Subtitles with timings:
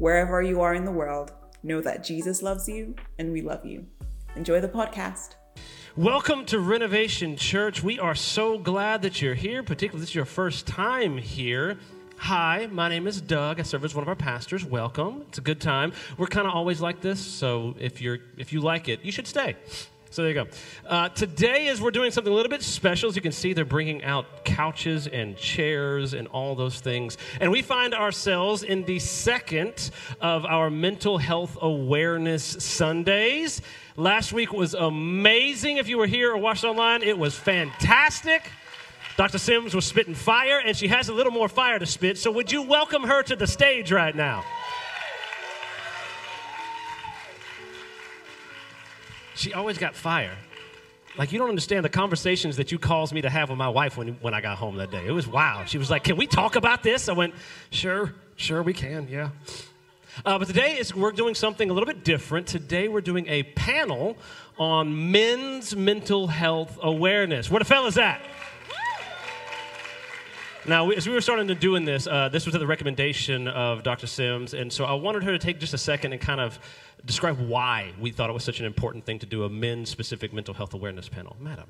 [0.00, 3.84] Wherever you are in the world, know that Jesus loves you and we love you.
[4.34, 5.34] Enjoy the podcast.
[5.94, 7.82] Welcome to Renovation Church.
[7.82, 11.76] We are so glad that you're here, particularly this is your first time here.
[12.16, 13.60] Hi, my name is Doug.
[13.60, 14.64] I serve as one of our pastors.
[14.64, 15.26] Welcome.
[15.28, 15.92] It's a good time.
[16.16, 19.26] We're kind of always like this, so if you're if you like it, you should
[19.26, 19.54] stay.
[20.12, 20.46] So there you go.
[20.88, 23.64] Uh, today, as we're doing something a little bit special, as you can see, they're
[23.64, 27.16] bringing out couches and chairs and all those things.
[27.40, 33.62] And we find ourselves in the second of our mental health awareness Sundays.
[33.96, 35.76] Last week was amazing.
[35.76, 38.50] If you were here or watched online, it was fantastic.
[39.16, 39.38] Dr.
[39.38, 42.18] Sims was spitting fire, and she has a little more fire to spit.
[42.18, 44.44] So, would you welcome her to the stage right now?
[49.40, 50.36] She always got fire.
[51.16, 53.96] Like, you don't understand the conversations that you caused me to have with my wife
[53.96, 55.06] when, when I got home that day.
[55.06, 55.66] It was wild.
[55.66, 57.08] She was like, Can we talk about this?
[57.08, 57.32] I went,
[57.70, 59.30] Sure, sure, we can, yeah.
[60.26, 62.48] Uh, but today is, we're doing something a little bit different.
[62.48, 64.18] Today we're doing a panel
[64.58, 67.50] on men's mental health awareness.
[67.50, 68.20] Where the fellas at?
[70.66, 73.82] Now, as we were starting to doing this, uh, this was at the recommendation of
[73.82, 74.06] Dr.
[74.06, 76.58] Sims, and so I wanted her to take just a second and kind of
[77.06, 80.52] describe why we thought it was such an important thing to do a men's-specific mental
[80.52, 81.34] health awareness panel.
[81.40, 81.66] Madam.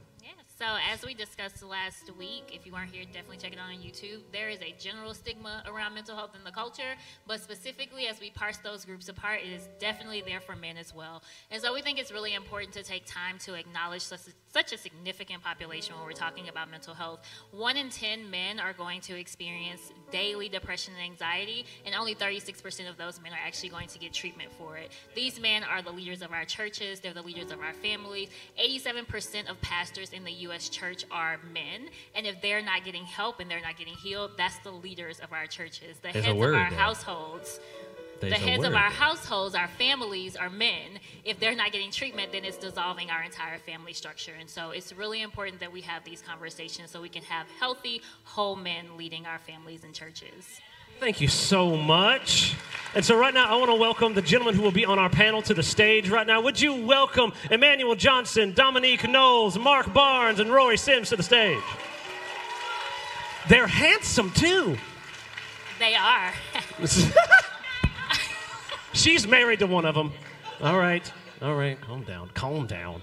[0.60, 3.76] So as we discussed last week, if you weren't here, definitely check it out on
[3.76, 4.20] YouTube.
[4.30, 8.28] There is a general stigma around mental health in the culture, but specifically as we
[8.28, 11.22] parse those groups apart, it is definitely there for men as well.
[11.50, 14.74] And so we think it's really important to take time to acknowledge such a, such
[14.74, 17.20] a significant population when we're talking about mental health.
[17.52, 22.90] One in 10 men are going to experience daily depression and anxiety, and only 36%
[22.90, 24.92] of those men are actually going to get treatment for it.
[25.14, 28.28] These men are the leaders of our churches, they're the leaders of our families.
[28.62, 30.49] 87% of pastors in the U.S.
[30.58, 34.58] church are men, and if they're not getting help and they're not getting healed, that's
[34.58, 36.78] the leaders of our churches, the There's heads word of our there.
[36.78, 37.60] households.
[38.20, 41.00] There's the heads of our households, our families, are men.
[41.24, 44.34] If they're not getting treatment, then it's dissolving our entire family structure.
[44.38, 48.02] And so it's really important that we have these conversations so we can have healthy,
[48.24, 50.60] whole men leading our families and churches.
[51.00, 52.54] Thank you so much.
[52.94, 55.08] And so, right now, I want to welcome the gentleman who will be on our
[55.08, 56.42] panel to the stage right now.
[56.42, 61.62] Would you welcome Emmanuel Johnson, Dominique Knowles, Mark Barnes, and Rory Sims to the stage?
[63.48, 64.76] They're handsome too.
[65.78, 66.34] They are.
[68.92, 70.12] She's married to one of them.
[70.60, 71.10] All right,
[71.40, 73.00] all right, calm down, calm down.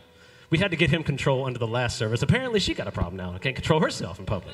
[0.51, 2.21] We had to get him control under the last service.
[2.21, 4.53] Apparently, she got a problem now and can't control herself in public.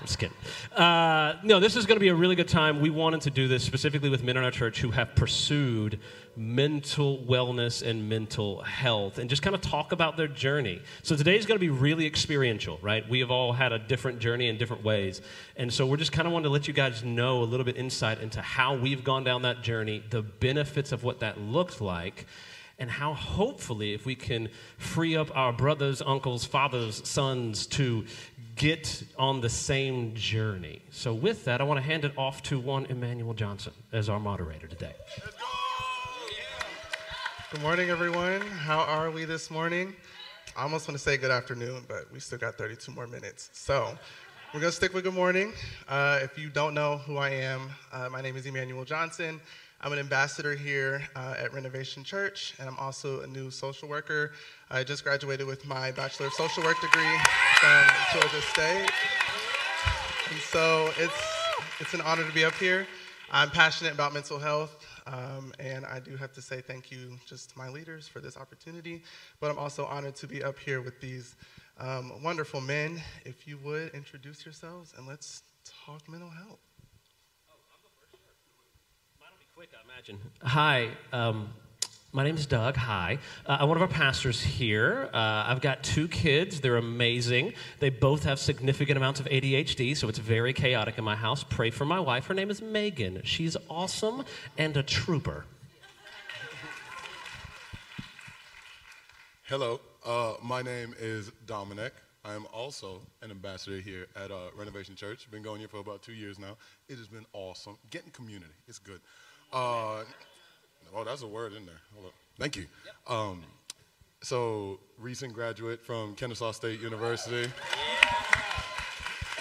[0.00, 0.36] I'm just kidding.
[0.76, 2.80] Uh, no, this is going to be a really good time.
[2.80, 5.98] We wanted to do this specifically with men in our church who have pursued
[6.36, 10.80] mental wellness and mental health and just kind of talk about their journey.
[11.02, 13.08] So today's going to be really experiential, right?
[13.08, 15.20] We have all had a different journey in different ways.
[15.56, 17.76] And so we're just kind of wanting to let you guys know a little bit
[17.76, 22.26] insight into how we've gone down that journey, the benefits of what that looked like,
[22.78, 28.04] and how hopefully if we can free up our brothers, uncles, fathers, sons to
[28.58, 30.82] get on the same journey.
[30.90, 34.18] So with that, I want to hand it off to one Emmanuel Johnson as our
[34.18, 34.94] moderator today.
[37.52, 38.40] Good morning, everyone.
[38.40, 39.94] How are we this morning?
[40.56, 43.48] I almost want to say good afternoon, but we still got 32 more minutes.
[43.52, 43.96] So
[44.52, 45.52] we're going to stick with good morning.
[45.88, 49.40] Uh, if you don't know who I am, uh, my name is Emmanuel Johnson.
[49.80, 54.32] I'm an ambassador here uh, at Renovation Church, and I'm also a new social worker.
[54.72, 57.16] I just graduated with my Bachelor of Social Work degree
[57.60, 58.90] from Georgia State.
[60.30, 61.22] And so it's,
[61.78, 62.88] it's an honor to be up here.
[63.30, 67.50] I'm passionate about mental health, um, and I do have to say thank you just
[67.50, 69.04] to my leaders for this opportunity.
[69.38, 71.36] But I'm also honored to be up here with these
[71.78, 73.00] um, wonderful men.
[73.24, 75.44] If you would introduce yourselves and let's
[75.86, 76.67] talk mental health.
[79.58, 80.20] Quick, I imagine.
[80.42, 81.52] Hi, um,
[82.12, 82.76] my name is Doug.
[82.76, 83.18] Hi.
[83.44, 85.10] Uh, I'm one of our pastors here.
[85.12, 86.60] Uh, I've got two kids.
[86.60, 87.54] They're amazing.
[87.80, 91.42] They both have significant amounts of ADHD, so it's very chaotic in my house.
[91.42, 92.26] Pray for my wife.
[92.26, 93.20] Her name is Megan.
[93.24, 94.22] She's awesome
[94.56, 95.44] and a trooper.
[99.48, 101.94] Hello, uh, my name is Dominic.
[102.24, 105.28] I am also an ambassador here at uh, Renovation Church.
[105.32, 106.56] Been going here for about two years now.
[106.88, 107.76] It has been awesome.
[107.90, 109.00] Getting community, it's good.
[109.52, 110.04] Uh,
[110.94, 111.80] well, that's a word in there.
[111.94, 112.12] Hold up.
[112.38, 112.66] Thank you.
[113.06, 113.42] Um,
[114.20, 117.50] so, recent graduate from Kennesaw State University.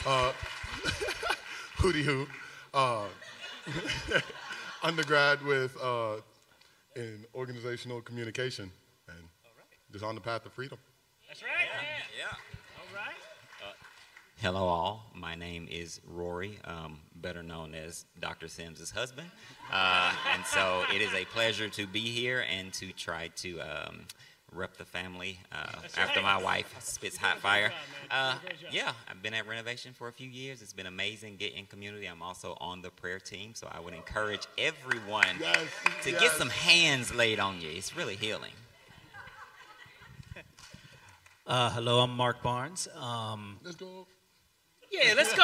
[0.05, 0.31] Uh,
[1.77, 2.27] hootie hoo.
[2.73, 3.05] Uh,
[4.83, 6.17] undergrad with uh,
[6.95, 8.71] in organizational communication,
[9.09, 9.17] and
[9.91, 10.77] just on the path to freedom.
[11.27, 11.51] That's right.
[12.17, 12.25] Yeah.
[12.25, 12.46] All right.
[14.39, 15.03] Hello, all.
[15.15, 18.47] My name is Rory, um, better known as Dr.
[18.47, 19.29] Sims' husband.
[19.71, 24.01] Uh, and so it is a pleasure to be here and to try to um,
[24.51, 27.73] rep the family uh, after my wife spits hot fire.
[28.11, 28.35] Uh,
[28.71, 30.61] yeah, I've been at Renovation for a few years.
[30.61, 32.05] It's been amazing getting community.
[32.05, 35.57] I'm also on the prayer team, so I would encourage everyone Yes,
[36.03, 36.21] to yes.
[36.21, 37.69] get some hands laid on you.
[37.71, 38.53] It's really healing.
[41.47, 42.87] Uh, hello, I'm Mark Barnes.
[42.93, 44.05] Um, Let's go.
[44.91, 45.43] Yeah, let's go.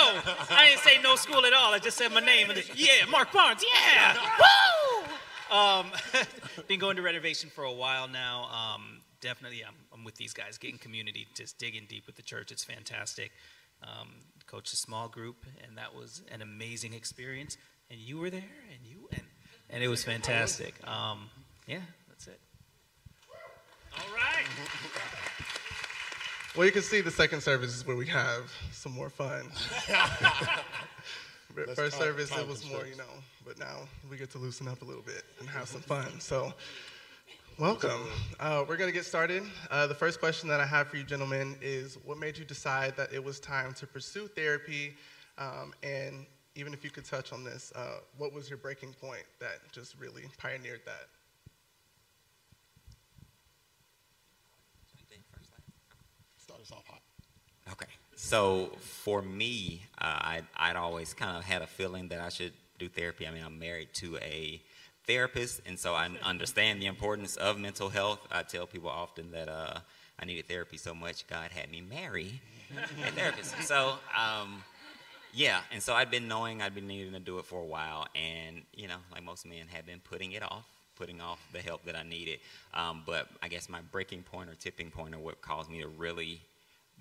[0.50, 1.74] I didn't say no school at all.
[1.74, 2.50] I just said my name.
[2.50, 3.64] And yeah, Mark Barnes.
[3.94, 4.18] Yeah.
[4.40, 5.56] Woo!
[5.56, 5.92] Um,
[6.68, 8.46] been going to renovation for a while now.
[8.46, 12.52] Um, definitely, I'm, I'm with these guys, getting community, just digging deep with the church.
[12.52, 13.32] It's fantastic.
[13.84, 14.10] Um,
[14.48, 17.58] coached a small group, and that was an amazing experience.
[17.92, 19.24] And you were there, and you and
[19.70, 20.76] and it was fantastic.
[20.88, 21.30] Um,
[21.68, 22.40] yeah, that's it.
[23.98, 25.14] All right.
[26.56, 29.50] Well, you can see the second service is where we have some more fun.
[31.76, 33.04] First time- service, time it was more, you know,
[33.44, 36.20] but now we get to loosen up a little bit and have some fun.
[36.20, 36.54] So,
[37.58, 38.08] welcome.
[38.40, 39.44] Uh, we're going to get started.
[39.72, 42.96] Uh, the first question that I have for you, gentlemen, is what made you decide
[42.98, 44.96] that it was time to pursue therapy?
[45.40, 49.24] Um, and even if you could touch on this, uh, what was your breaking point
[49.40, 51.08] that just really pioneered that?
[56.38, 57.02] Start us off hot.
[57.72, 57.86] Okay.
[58.16, 62.54] So for me, uh, I, I'd always kind of had a feeling that I should
[62.80, 63.28] do therapy.
[63.28, 64.62] I mean, I'm married to a
[65.06, 68.20] therapist, and so I understand the importance of mental health.
[68.32, 69.80] I tell people often that uh,
[70.20, 72.42] I needed therapy so much, God had me marry
[73.06, 73.56] a therapist.
[73.62, 74.64] So, um,
[75.34, 78.08] yeah, and so I'd been knowing I'd been needing to do it for a while,
[78.16, 81.84] and you know, like most men, had been putting it off, putting off the help
[81.86, 82.40] that I needed.
[82.74, 85.88] Um, but I guess my breaking point or tipping point, or what caused me to
[85.88, 86.42] really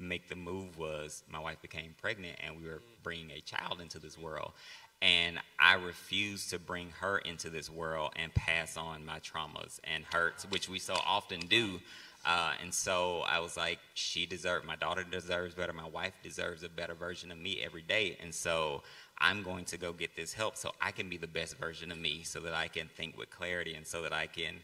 [0.03, 3.99] make the move was my wife became pregnant, and we were bringing a child into
[3.99, 4.53] this world,
[5.01, 10.05] and I refused to bring her into this world and pass on my traumas and
[10.05, 11.81] hurts, which we so often do.
[12.25, 16.63] Uh, and so I was like, she deserves, my daughter deserves better, my wife deserves
[16.63, 18.17] a better version of me every day.
[18.23, 18.83] And so
[19.19, 21.99] I'm going to go get this help so I can be the best version of
[21.99, 24.55] me, so that I can think with clarity and so that I can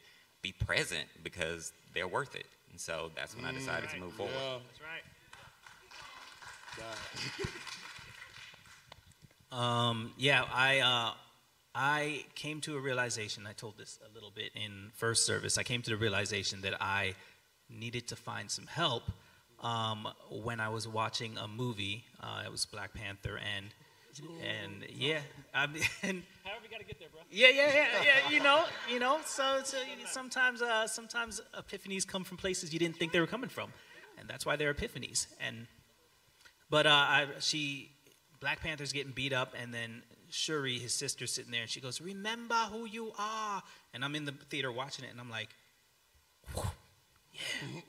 [0.41, 2.47] be present because they're worth it.
[2.71, 4.33] And so that's when I decided to move forward.
[4.35, 4.59] Yeah.
[4.69, 5.03] That's right.
[9.51, 11.15] Um, yeah, I uh,
[11.75, 13.47] I came to a realization.
[13.47, 15.57] I told this a little bit in first service.
[15.59, 17.15] I came to the realization that I
[17.71, 19.05] needed to find some help
[19.63, 22.05] um, when I was watching a movie.
[22.23, 23.67] Uh, it was Black Panther, and
[24.45, 25.21] and yeah,
[25.55, 27.21] I mean, and However, we got to get there, bro.
[27.31, 28.31] yeah, yeah, yeah, yeah.
[28.31, 29.21] You know, you know.
[29.25, 33.51] So, so sometimes, uh, sometimes epiphanies come from places you didn't think they were coming
[33.51, 33.73] from,
[34.19, 35.27] and that's why they're epiphanies.
[35.41, 35.67] And
[36.71, 37.91] but uh, I, she,
[38.41, 42.01] Black Panther's getting beat up, and then Shuri, his sister, sitting there, and she goes,
[42.01, 43.63] "Remember who you are."
[43.95, 45.49] And I'm in the theater watching it, and I'm like,
[46.55, 47.81] "Yeah,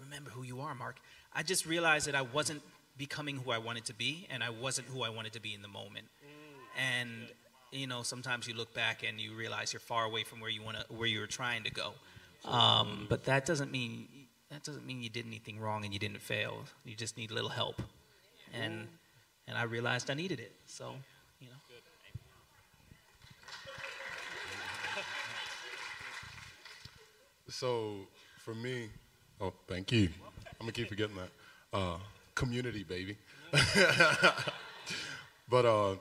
[0.00, 0.96] remember who you are, Mark."
[1.34, 2.62] I just realized that I wasn't
[2.96, 5.62] becoming who I wanted to be, and I wasn't who I wanted to be in
[5.62, 6.06] the moment.
[6.76, 7.10] And
[7.74, 10.62] you know, sometimes you look back and you realize you're far away from where you
[10.62, 11.92] want to, where you were trying to go.
[12.44, 14.08] Um, but that doesn't mean
[14.50, 16.64] that doesn't mean you did anything wrong and you didn't fail.
[16.84, 17.82] You just need a little help,
[18.62, 18.88] and
[19.46, 20.52] and I realized I needed it.
[20.66, 20.94] So,
[21.40, 21.56] you know.
[27.48, 28.06] So
[28.38, 28.88] for me,
[29.40, 30.08] oh, thank you.
[30.60, 31.30] I'm gonna keep forgetting that.
[31.72, 31.98] Uh,
[32.34, 33.16] community, baby.
[35.48, 35.92] but uh,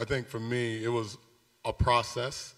[0.00, 1.18] I think for me, it was
[1.64, 2.54] a process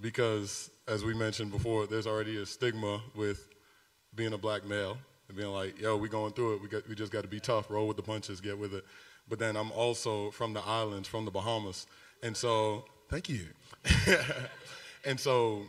[0.00, 3.48] because, as we mentioned before, there's already a stigma with
[4.14, 4.96] being a black male
[5.28, 6.62] and being like, yo, we going through it.
[6.62, 8.84] We, got, we just got to be tough, roll with the punches, get with it.
[9.28, 11.86] But then I'm also from the islands, from the Bahamas.
[12.22, 13.46] And so, thank you.
[15.04, 15.62] and so,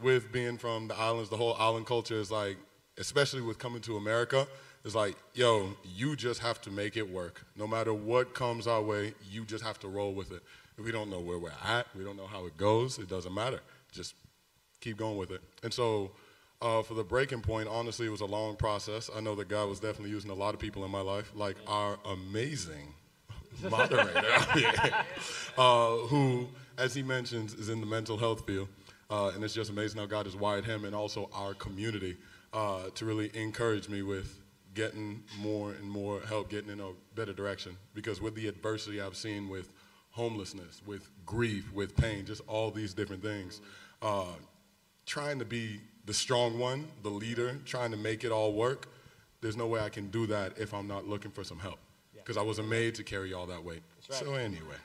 [0.00, 2.56] with being from the islands, the whole island culture is like,
[2.98, 4.46] especially with coming to America,
[4.84, 7.44] it's like, yo, you just have to make it work.
[7.56, 10.42] No matter what comes our way, you just have to roll with it.
[10.78, 13.32] If we don't know where we're at, we don't know how it goes, it doesn't
[13.32, 13.60] matter.
[13.92, 14.14] Just
[14.80, 15.40] keep going with it.
[15.62, 16.10] And so,
[16.62, 19.10] uh, for the breaking point, honestly, it was a long process.
[19.14, 21.56] I know that God was definitely using a lot of people in my life, like
[21.66, 22.94] our amazing
[23.68, 24.24] moderator,
[25.58, 28.68] uh, who, as he mentions, is in the mental health field.
[29.10, 32.16] Uh, and it's just amazing how God has wired him and also our community
[32.52, 34.40] uh, to really encourage me with
[34.74, 37.76] getting more and more help, getting in a better direction.
[37.92, 39.74] Because with the adversity I've seen with
[40.12, 43.60] homelessness, with grief, with pain, just all these different things,
[44.00, 44.24] uh,
[45.04, 48.88] trying to be the strong one, the leader, trying to make it all work,
[49.40, 51.78] there's no way I can do that if I'm not looking for some help.
[52.14, 53.82] Because I wasn't made to carry all that weight.
[54.08, 54.18] Right.
[54.20, 54.76] So, anyway.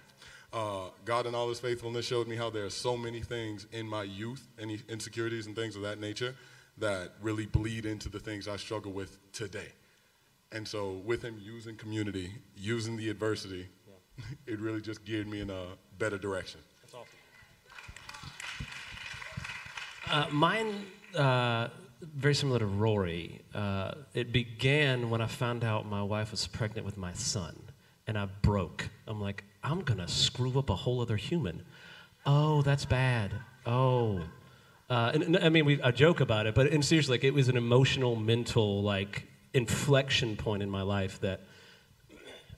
[0.52, 3.88] Uh, God in all his faithfulness showed me how there are so many things in
[3.88, 6.36] my youth, any insecurities and things of that nature,
[6.80, 9.68] that really bleed into the things I struggle with today.
[10.52, 14.26] And so, with him using community, using the adversity, yeah.
[14.54, 15.66] it really just geared me in a
[16.00, 16.62] better direction.
[16.82, 17.08] That's awesome.
[20.10, 20.86] Uh, mine,
[21.16, 21.70] uh,
[22.02, 23.42] very similar to Rory.
[23.54, 27.56] Uh, it began when I found out my wife was pregnant with my son,
[28.06, 28.90] and I broke.
[29.08, 31.64] I'm like, I'm gonna screw up a whole other human.
[32.26, 33.32] Oh, that's bad.
[33.66, 34.22] Oh.
[34.90, 37.34] Uh, and, and, I mean, we, I joke about it, but in seriously, like, it
[37.34, 41.42] was an emotional, mental, like, inflection point in my life that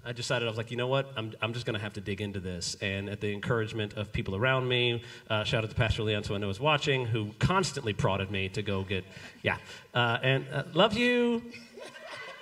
[0.05, 1.11] I decided I was like, you know what?
[1.17, 2.75] I'm, I'm just going to have to dig into this.
[2.81, 6.35] And at the encouragement of people around me, uh, shout out to Pastor Leon, who
[6.35, 9.03] I know is watching, who constantly prodded me to go get,
[9.43, 9.57] yeah.
[9.93, 11.43] Uh, and uh, love you.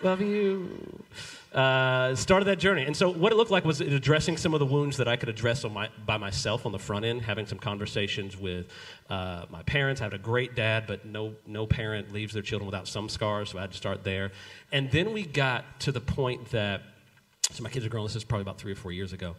[0.03, 1.03] Love you
[1.53, 2.83] uh, started that journey.
[2.83, 5.29] And so, what it looked like was addressing some of the wounds that I could
[5.29, 8.67] address my, by myself on the front end, having some conversations with
[9.09, 10.01] uh, my parents.
[10.01, 13.49] I had a great dad, but no, no parent leaves their children without some scars,
[13.49, 14.31] so I had to start there.
[14.71, 16.81] And then we got to the point that,
[17.51, 19.35] so my kids are grown, this is probably about three or four years ago.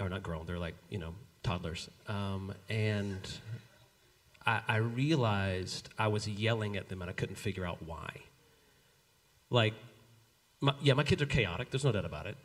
[0.00, 1.88] Or not grown, they're like, you know, toddlers.
[2.08, 3.20] Um, and
[4.44, 8.10] I, I realized I was yelling at them and I couldn't figure out why.
[9.50, 9.74] Like,
[10.60, 11.70] my, yeah, my kids are chaotic.
[11.70, 12.36] There's no doubt about it.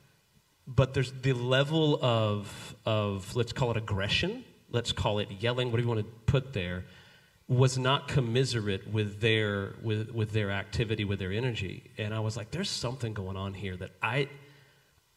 [0.68, 5.90] But there's the level of, of, let's call it aggression, let's call it yelling, whatever
[5.90, 6.86] you want to put there,
[7.48, 11.90] was not commiserate with their, with, with their activity, with their energy.
[11.98, 14.30] And I was like, there's something going on here that I,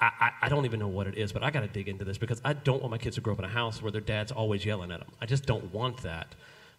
[0.03, 2.19] I, I don't even know what it is, but I got to dig into this
[2.19, 4.33] because I don't want my kids to grow up in a house where their dad's
[4.33, 5.09] always yelling at them.
[5.21, 6.35] I just don't want that.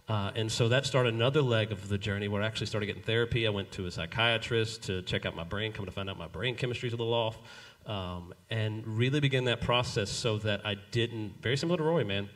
[0.10, 3.04] Uh, and so that started another leg of the journey where I actually started getting
[3.04, 3.48] therapy.
[3.48, 6.28] I went to a psychiatrist to check out my brain, come to find out my
[6.28, 7.38] brain chemistry is a little off,
[7.86, 12.30] um, and really begin that process so that I didn't, very similar to Roy, man,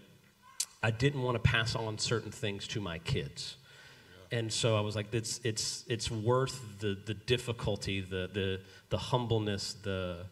[0.81, 3.57] I didn't want to pass on certain things to my kids.
[4.31, 8.97] And so I was like, it's, it's, it's worth the, the difficulty, the, the, the
[8.97, 10.25] humbleness, the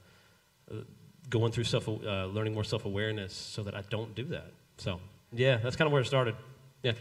[1.30, 4.52] going through self, uh, learning more self awareness so that I don't do that.
[4.78, 5.00] So,
[5.32, 6.36] yeah, that's kind of where it started.
[6.84, 6.94] Yeah.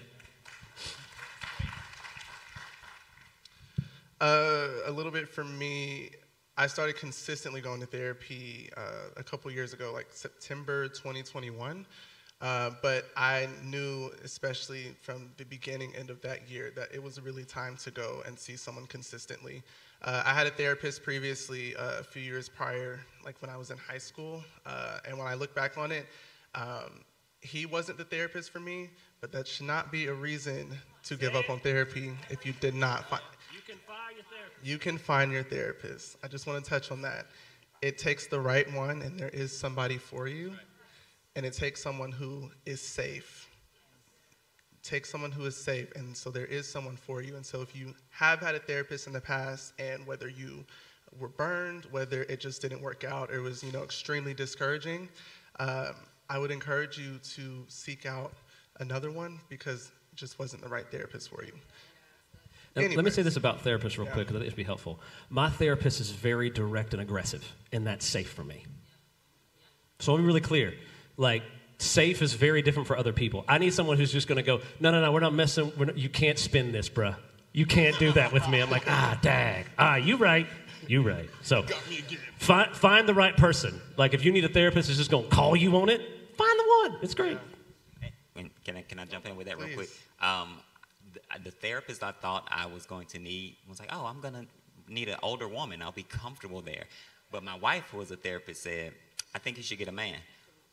[4.20, 6.10] Uh, a little bit for me,
[6.56, 11.84] I started consistently going to therapy uh, a couple years ago, like September 2021.
[12.40, 17.20] Uh, but I knew, especially from the beginning end of that year, that it was
[17.20, 19.62] really time to go and see someone consistently.
[20.04, 23.70] Uh, I had a therapist previously, uh, a few years prior, like when I was
[23.70, 24.44] in high school.
[24.66, 26.06] Uh, and when I look back on it,
[26.54, 27.00] um,
[27.40, 30.68] he wasn't the therapist for me, but that should not be a reason
[31.04, 33.22] to give up on therapy if you did not find
[33.66, 34.66] can find your therapist.
[34.66, 36.16] You can find your therapist.
[36.22, 37.26] I just want to touch on that.
[37.82, 40.52] It takes the right one, and there is somebody for you.
[41.36, 43.43] And it takes someone who is safe.
[44.84, 47.34] Take someone who is safe, and so there is someone for you.
[47.34, 50.64] And so if you have had a therapist in the past, and whether you
[51.18, 55.08] were burned, whether it just didn't work out, or it was you know extremely discouraging,
[55.58, 55.94] um,
[56.28, 58.32] I would encourage you to seek out
[58.78, 61.52] another one because it just wasn't the right therapist for you.
[62.76, 64.12] Now, let me say this about therapists real yeah.
[64.12, 64.98] quick because I think it'd be helpful.
[65.30, 68.64] My therapist is very direct and aggressive, and that's safe for me.
[70.00, 70.74] So let me be really clear.
[71.16, 71.44] Like,
[71.78, 73.44] safe is very different for other people.
[73.48, 75.72] I need someone who's just going to go, no, no, no, we're not messing.
[75.76, 77.16] We're not, you can't spin this, bruh.
[77.52, 78.60] You can't do that with me.
[78.60, 79.66] I'm like, ah, dag.
[79.78, 80.46] Ah, you right.
[80.88, 81.30] You right.
[81.42, 81.64] So
[82.38, 83.80] find, find the right person.
[83.96, 86.00] Like, if you need a therapist who's just going to call you on it,
[86.36, 86.98] find the one.
[87.02, 87.38] It's great.
[88.64, 89.90] Can I, can I jump in with that real quick?
[90.20, 90.56] Um,
[91.44, 94.46] the therapist I thought I was going to need was like, oh, I'm going to
[94.92, 95.82] need an older woman.
[95.82, 96.84] I'll be comfortable there.
[97.30, 98.92] But my wife, who was a therapist, said,
[99.34, 100.16] I think you should get a man,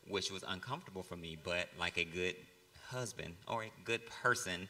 [0.08, 1.36] which was uncomfortable for me.
[1.42, 2.36] But like a good
[2.88, 4.68] husband or a good person,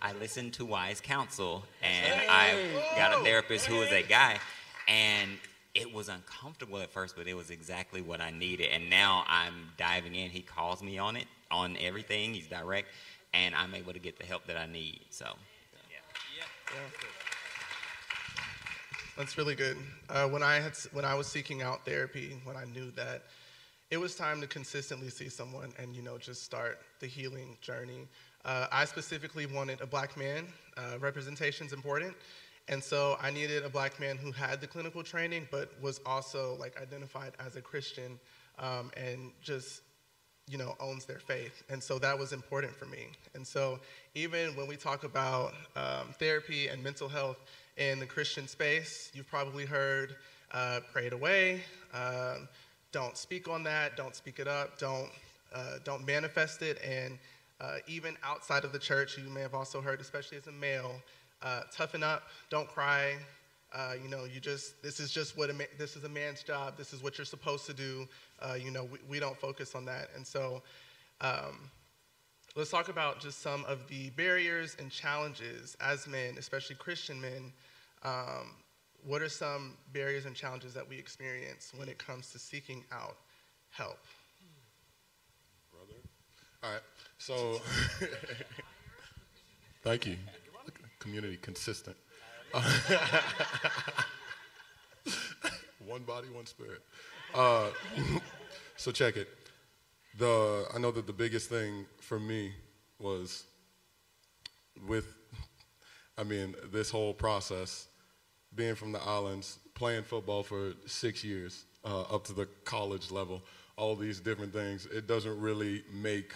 [0.00, 2.54] I listened to wise counsel and I
[2.96, 4.38] got a therapist who was a guy.
[4.86, 5.30] And
[5.74, 8.68] it was uncomfortable at first, but it was exactly what I needed.
[8.72, 10.30] And now I'm diving in.
[10.30, 12.34] He calls me on it, on everything.
[12.34, 12.88] He's direct
[13.34, 15.00] and I'm able to get the help that I need.
[15.10, 15.26] So,
[15.90, 15.96] yeah.
[16.38, 16.80] yeah.
[19.16, 19.76] That's really good.
[20.08, 23.22] Uh, when I had when I was seeking out therapy, when I knew that
[23.90, 28.08] it was time to consistently see someone and you know just start the healing journey,
[28.44, 30.46] Uh, I specifically wanted a black man.
[30.76, 32.14] Uh, Representation is important.
[32.68, 36.56] And so I needed a black man who had the clinical training, but was also
[36.58, 38.18] like identified as a Christian
[38.58, 39.82] um, and just
[40.46, 41.62] you know, owns their faith.
[41.70, 43.08] And so that was important for me.
[43.34, 43.80] And so
[44.14, 47.38] even when we talk about um, therapy and mental health
[47.78, 50.16] in the Christian space, you've probably heard
[50.52, 51.62] uh, pray it away,
[51.94, 52.46] um,
[52.94, 55.10] don't speak on that, don't speak it up, don't,
[55.52, 56.78] uh, don't manifest it.
[56.80, 57.18] And
[57.60, 61.02] uh, even outside of the church, you may have also heard, especially as a male,
[61.42, 63.16] uh, toughen up, don't cry,
[63.74, 66.44] uh, you know, you just this is just what a ma- this is a man's
[66.44, 66.76] job.
[66.76, 68.06] This is what you're supposed to do.
[68.40, 70.10] Uh, you know, we, we don't focus on that.
[70.14, 70.62] And so,
[71.20, 71.68] um,
[72.54, 77.52] let's talk about just some of the barriers and challenges as men, especially Christian men.
[78.04, 78.52] Um,
[79.06, 83.16] what are some barriers and challenges that we experience when it comes to seeking out
[83.70, 83.98] help?
[85.70, 86.00] Brother.
[86.62, 86.80] All right.
[87.18, 87.60] So,
[89.82, 90.16] thank you.
[90.98, 91.96] Community consistent.
[95.86, 96.80] one body, one spirit.
[97.34, 97.68] Uh,
[98.76, 99.28] so check it.
[100.18, 102.52] The I know that the biggest thing for me
[102.98, 103.44] was
[104.86, 105.14] with,
[106.16, 107.88] I mean, this whole process,
[108.56, 113.42] being from the islands, playing football for six years uh, up to the college level,
[113.76, 114.86] all these different things.
[114.86, 116.32] It doesn't really make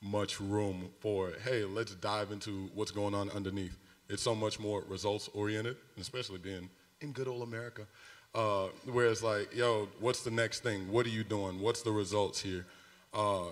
[0.00, 3.78] much room for hey, let's dive into what's going on underneath.
[4.08, 6.68] It's so much more results oriented, especially being
[7.00, 7.86] in good old America.
[8.34, 10.90] Uh, where it's like, yo, what's the next thing?
[10.90, 11.60] What are you doing?
[11.60, 12.64] What's the results here?
[13.12, 13.48] Uh,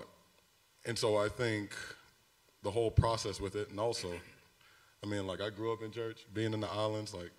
[0.85, 1.75] and so I think
[2.63, 4.11] the whole process with it, and also,
[5.03, 7.31] I mean, like I grew up in church, being in the islands, like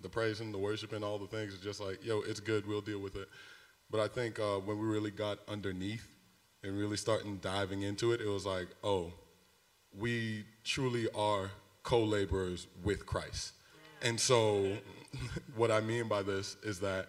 [0.00, 2.98] the praising, the worshiping, all the things, is just like, yo, it's good, we'll deal
[2.98, 3.28] with it.
[3.90, 6.06] But I think uh, when we really got underneath
[6.62, 9.12] and really starting diving into it, it was like, oh,
[9.96, 11.50] we truly are
[11.82, 13.52] co-laborers with Christ.
[14.02, 14.76] And so
[15.56, 17.06] what I mean by this is that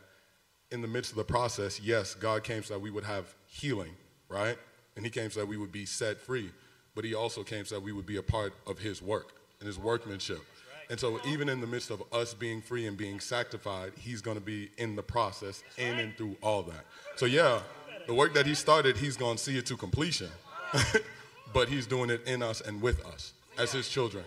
[0.71, 3.93] in the midst of the process, yes, God came so that we would have healing,
[4.29, 4.57] right?
[4.95, 6.51] And he came so that we would be set free.
[6.95, 9.67] But he also came so that we would be a part of his work and
[9.67, 10.41] his workmanship.
[10.89, 14.37] And so even in the midst of us being free and being sanctified, he's going
[14.37, 16.85] to be in the process in and through all that.
[17.17, 17.59] So yeah,
[18.07, 20.29] the work that he started, he's going to see it to completion.
[21.53, 24.23] but he's doing it in us and with us as his children.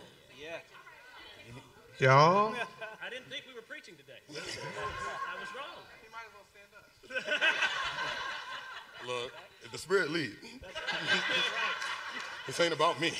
[1.98, 2.06] Yeah.
[2.06, 2.54] Y'all?
[3.02, 4.20] I didn't think we were preaching today.
[4.30, 5.80] I was wrong.
[6.02, 7.46] He might as well stand up.
[9.06, 9.32] Look,
[9.64, 10.32] if the spirit lead.
[12.46, 13.12] this ain't about me.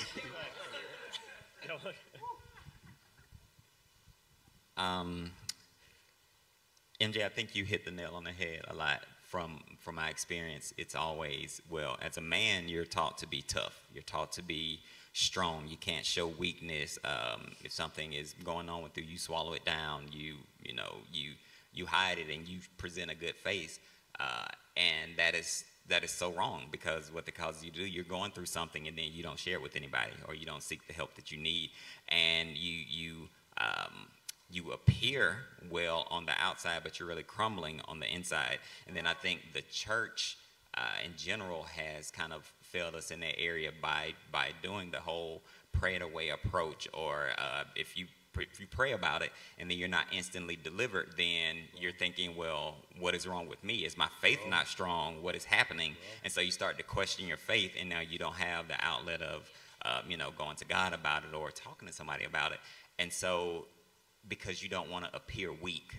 [4.81, 5.31] Um,
[7.01, 9.01] MJ, I think you hit the nail on the head a lot.
[9.23, 11.97] From from my experience, it's always well.
[12.03, 13.85] As a man, you're taught to be tough.
[13.95, 14.81] You're taught to be
[15.13, 15.69] strong.
[15.69, 16.99] You can't show weakness.
[17.05, 20.07] Um, if something is going on with you, you swallow it down.
[20.11, 21.33] You you know you
[21.73, 23.79] you hide it and you present a good face.
[24.19, 27.87] Uh, and that is that is so wrong because what it causes you to do,
[27.87, 30.63] you're going through something and then you don't share it with anybody or you don't
[30.63, 31.71] seek the help that you need,
[32.09, 34.09] and you you um,
[34.51, 35.37] you appear
[35.71, 38.59] well on the outside, but you're really crumbling on the inside.
[38.87, 40.37] And then I think the church
[40.75, 45.01] uh, in general has kind of failed us in that area by by doing the
[45.01, 48.07] whole pray it away approach, or uh, if you
[48.39, 52.77] if you pray about it and then you're not instantly delivered, then you're thinking, well,
[52.99, 53.79] what is wrong with me?
[53.79, 55.23] Is my faith not strong?
[55.23, 55.97] What is happening?
[56.23, 59.21] And so you start to question your faith, and now you don't have the outlet
[59.21, 59.51] of,
[59.85, 62.59] um, you know, going to God about it or talking to somebody about it.
[62.99, 63.67] And so,
[64.29, 65.97] because you don't want to appear weak,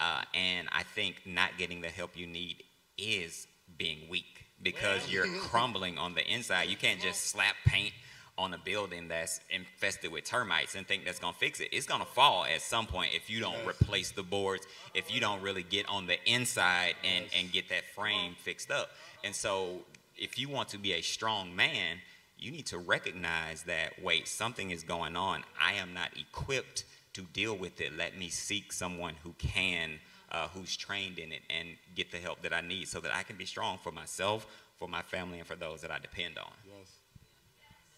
[0.00, 2.62] uh, and I think not getting the help you need
[2.98, 3.46] is
[3.76, 6.68] being weak because you're crumbling on the inside.
[6.68, 7.92] You can't just slap paint
[8.38, 11.68] on a building that's infested with termites and think that's going to fix it.
[11.70, 15.20] It's going to fall at some point if you don't replace the boards, if you
[15.20, 18.90] don't really get on the inside and, and get that frame fixed up.
[19.22, 19.82] And so,
[20.16, 21.98] if you want to be a strong man,
[22.38, 25.44] you need to recognize that wait, something is going on.
[25.60, 27.96] I am not equipped to deal with it.
[27.96, 30.00] Let me seek someone who can.
[30.30, 33.22] Uh, who's trained in it and get the help that I need so that I
[33.22, 34.46] can be strong for myself,
[34.78, 36.50] for my family, and for those that I depend on.
[36.64, 36.92] Yes.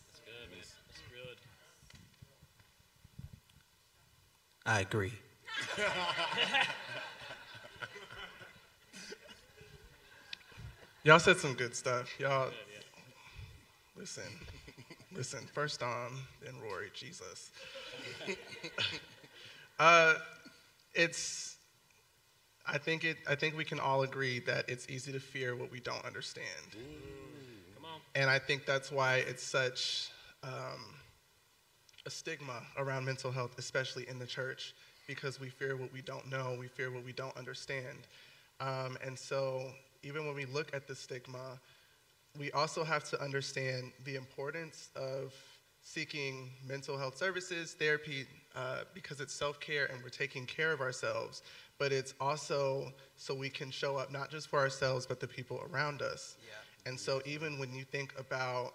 [0.09, 0.59] That's good, man.
[0.59, 1.39] That's good.
[4.67, 5.13] I agree.
[11.05, 12.09] Y'all said some good stuff.
[12.19, 12.51] Y'all,
[13.95, 14.23] listen,
[15.17, 15.41] listen.
[15.53, 16.91] First Dom, then Rory.
[16.95, 17.51] Jesus.
[19.79, 20.15] uh,
[20.95, 21.57] it's.
[22.67, 23.17] I think it.
[23.29, 26.47] I think we can all agree that it's easy to fear what we don't understand.
[26.73, 28.01] Come on.
[28.15, 30.11] And I think that's why it's such
[30.43, 30.95] um,
[32.07, 34.75] a stigma around mental health, especially in the church,
[35.07, 38.07] because we fear what we don't know, we fear what we don't understand.
[38.61, 39.71] Um, and so,
[40.03, 41.59] even when we look at the stigma,
[42.39, 45.35] we also have to understand the importance of
[45.83, 50.81] seeking mental health services, therapy, uh, because it's self care and we're taking care of
[50.81, 51.43] ourselves,
[51.79, 55.61] but it's also so we can show up not just for ourselves, but the people
[55.71, 56.37] around us.
[56.47, 56.91] Yeah.
[56.91, 58.75] And so, even when you think about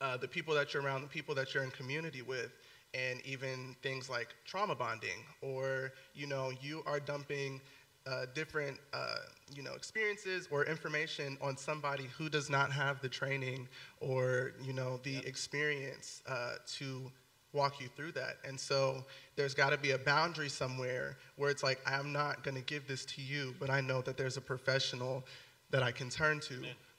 [0.00, 2.52] uh, the people that you're around, the people that you're in community with,
[2.92, 7.60] and even things like trauma bonding, or you know, you are dumping
[8.06, 9.16] uh, different uh,
[9.54, 13.68] you know experiences or information on somebody who does not have the training
[14.00, 15.24] or you know the yep.
[15.24, 17.10] experience uh, to
[17.54, 18.36] walk you through that.
[18.46, 19.04] And so
[19.36, 22.86] there's got to be a boundary somewhere where it's like I'm not going to give
[22.86, 25.24] this to you, but I know that there's a professional
[25.70, 26.54] that I can turn to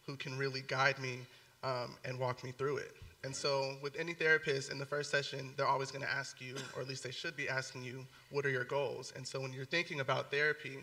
[0.07, 1.19] who can really guide me
[1.63, 2.95] um, and walk me through it.
[3.25, 6.53] And so, with any therapist in the first session, they're always going to ask you,
[6.75, 9.13] or at least they should be asking you, what are your goals?
[9.15, 10.77] And so, when you're thinking about therapy,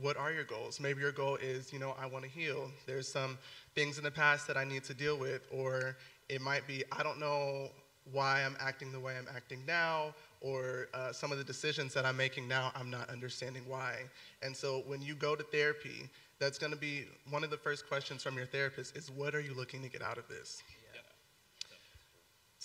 [0.00, 0.80] what are your goals?
[0.80, 2.68] Maybe your goal is, you know, I want to heal.
[2.84, 3.38] There's some
[3.76, 5.96] things in the past that I need to deal with, or
[6.28, 7.68] it might be, I don't know
[8.10, 12.04] why I'm acting the way I'm acting now, or uh, some of the decisions that
[12.04, 13.98] I'm making now, I'm not understanding why.
[14.42, 16.10] And so, when you go to therapy,
[16.40, 19.40] that's going to be one of the first questions from your therapist is, what are
[19.40, 20.60] you looking to get out of this?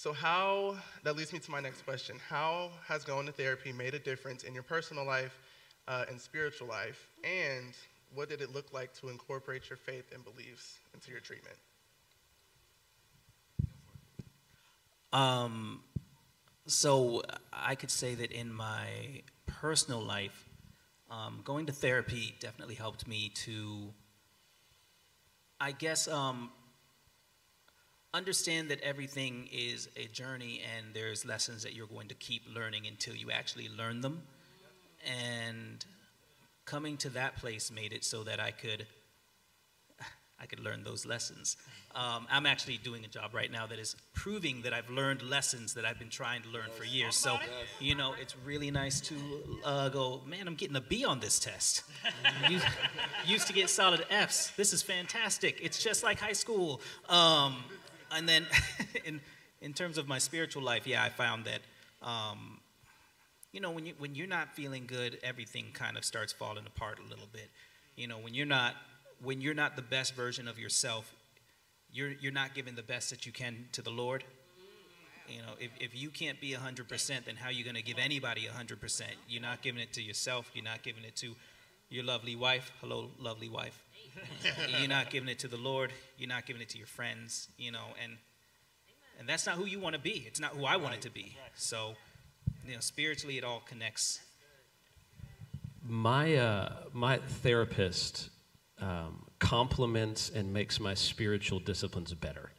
[0.03, 2.19] So, how, that leads me to my next question.
[2.27, 5.39] How has going to therapy made a difference in your personal life
[5.87, 7.07] uh, and spiritual life?
[7.23, 7.73] And
[8.13, 11.55] what did it look like to incorporate your faith and beliefs into your treatment?
[15.13, 15.79] Um,
[16.65, 17.21] so,
[17.53, 18.87] I could say that in my
[19.45, 20.49] personal life,
[21.09, 23.93] um, going to therapy definitely helped me to,
[25.61, 26.49] I guess, um,
[28.13, 32.85] understand that everything is a journey and there's lessons that you're going to keep learning
[32.87, 34.21] until you actually learn them.
[35.05, 35.83] And
[36.65, 38.85] coming to that place made it so that I could
[40.39, 41.57] I could learn those lessons.
[41.95, 45.73] Um, I'm actually doing a job right now that is proving that I've learned lessons
[45.73, 47.15] that I've been trying to learn for years.
[47.15, 47.37] So,
[47.79, 49.15] you know, it's really nice to
[49.63, 51.83] uh, go, man, I'm getting a B on this test.
[52.49, 52.65] used,
[53.25, 54.51] used to get solid Fs.
[54.57, 55.59] This is fantastic.
[55.61, 56.81] It's just like high school.
[57.09, 57.63] Um,
[58.15, 58.45] and then
[59.05, 59.21] in,
[59.61, 61.61] in terms of my spiritual life, yeah, I found that,
[62.07, 62.59] um,
[63.51, 66.99] you know, when, you, when you're not feeling good, everything kind of starts falling apart
[66.99, 67.49] a little bit.
[67.95, 68.75] You know, when you're not,
[69.21, 71.13] when you're not the best version of yourself,
[71.91, 74.23] you're, you're not giving the best that you can to the Lord.
[75.27, 77.97] You know, if, if you can't be 100%, then how are you going to give
[77.97, 79.01] anybody 100%?
[79.29, 80.51] You're not giving it to yourself.
[80.53, 81.35] You're not giving it to
[81.89, 82.71] your lovely wife.
[82.81, 83.82] Hello, lovely wife.
[84.79, 85.91] You're not giving it to the Lord.
[86.17, 88.17] You're not giving it to your friends, you know, and
[89.19, 90.23] and that's not who you want to be.
[90.27, 91.37] It's not who I want it to be.
[91.55, 91.93] So,
[92.65, 94.19] you know, spiritually it all connects.
[95.85, 98.29] My uh, my therapist
[98.81, 102.51] um, complements and makes my spiritual disciplines better.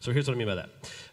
[0.00, 0.70] So here's what I mean by that.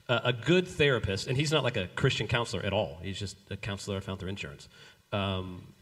[0.07, 2.99] Uh, a good therapist, and he's not like a Christian counselor at all.
[3.03, 4.69] He's just a counselor I found through insurance.
[5.11, 5.73] Um,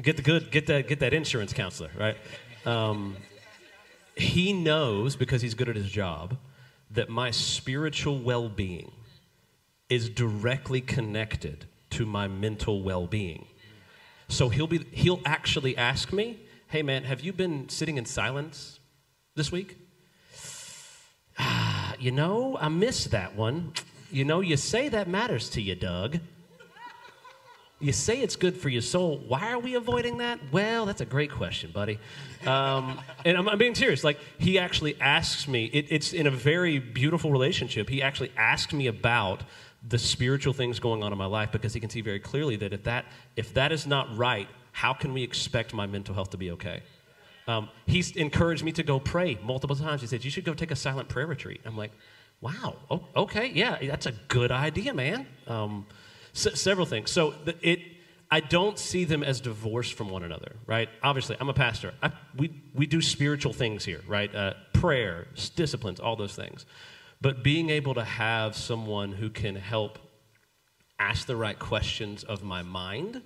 [0.00, 2.16] Get the good, get that, get that insurance counselor, right?
[2.64, 3.16] Um,
[4.16, 6.36] he knows because he's good at his job
[6.90, 8.92] that my spiritual well-being
[9.88, 13.46] is directly connected to my mental well-being.
[14.28, 18.78] So he'll be he'll actually ask me, "Hey man, have you been sitting in silence
[19.34, 19.76] this week?"
[21.98, 23.74] You know, I missed that one.
[24.10, 26.18] You know, you say that matters to you, Doug.
[27.80, 29.22] You say it's good for your soul.
[29.26, 30.38] Why are we avoiding that?
[30.52, 31.98] Well, that's a great question, buddy.
[32.46, 34.04] Um, and I'm, I'm, being serious.
[34.04, 37.88] Like, he actually asks me, it, it's in a very beautiful relationship.
[37.88, 39.44] He actually asked me about
[39.88, 42.74] the spiritual things going on in my life because he can see very clearly that
[42.74, 46.36] if that, if that is not right, how can we expect my mental health to
[46.36, 46.82] be okay?
[47.48, 50.02] Um, he's encouraged me to go pray multiple times.
[50.02, 51.62] He said, You should go take a silent prayer retreat.
[51.64, 51.92] I'm like,
[52.42, 55.26] Wow, oh, okay, yeah, that's a good idea, man.
[55.46, 55.86] Um,
[56.34, 57.10] S- several things.
[57.10, 57.80] So the, it,
[58.30, 60.88] I don't see them as divorced from one another, right?
[61.02, 61.92] Obviously, I'm a pastor.
[62.02, 64.32] I, we, we do spiritual things here, right?
[64.32, 66.64] Uh, prayer, disciplines, all those things.
[67.20, 69.98] But being able to have someone who can help
[71.00, 73.20] ask the right questions of my mind,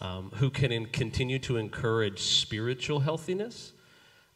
[0.00, 3.72] um, who can in, continue to encourage spiritual healthiness,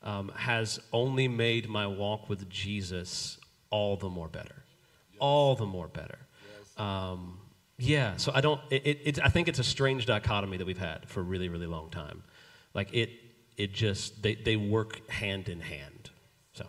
[0.03, 3.39] um, has only made my walk with Jesus
[3.71, 4.63] all the more better.
[5.19, 6.19] All the more better.
[6.79, 7.40] Um,
[7.81, 8.61] yeah, so I don't.
[8.71, 11.67] It, it, I think it's a strange dichotomy that we've had for a really, really
[11.67, 12.23] long time.
[12.75, 13.11] Like it,
[13.57, 16.11] it just they they work hand in hand.
[16.53, 16.67] So.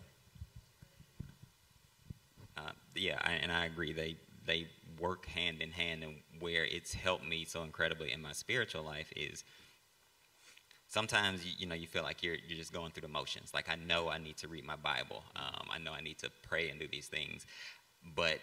[2.96, 3.94] yeah, I, and I agree.
[3.94, 4.68] They they
[5.00, 9.12] work hand in hand, and where it's helped me so incredibly in my spiritual life
[9.16, 9.44] is
[10.88, 13.54] sometimes you, you, know you feel like you're you're just going through the motions.
[13.54, 15.24] Like I know I need to read my Bible.
[15.36, 17.46] Um, I know I need to pray and do these things,
[18.16, 18.40] but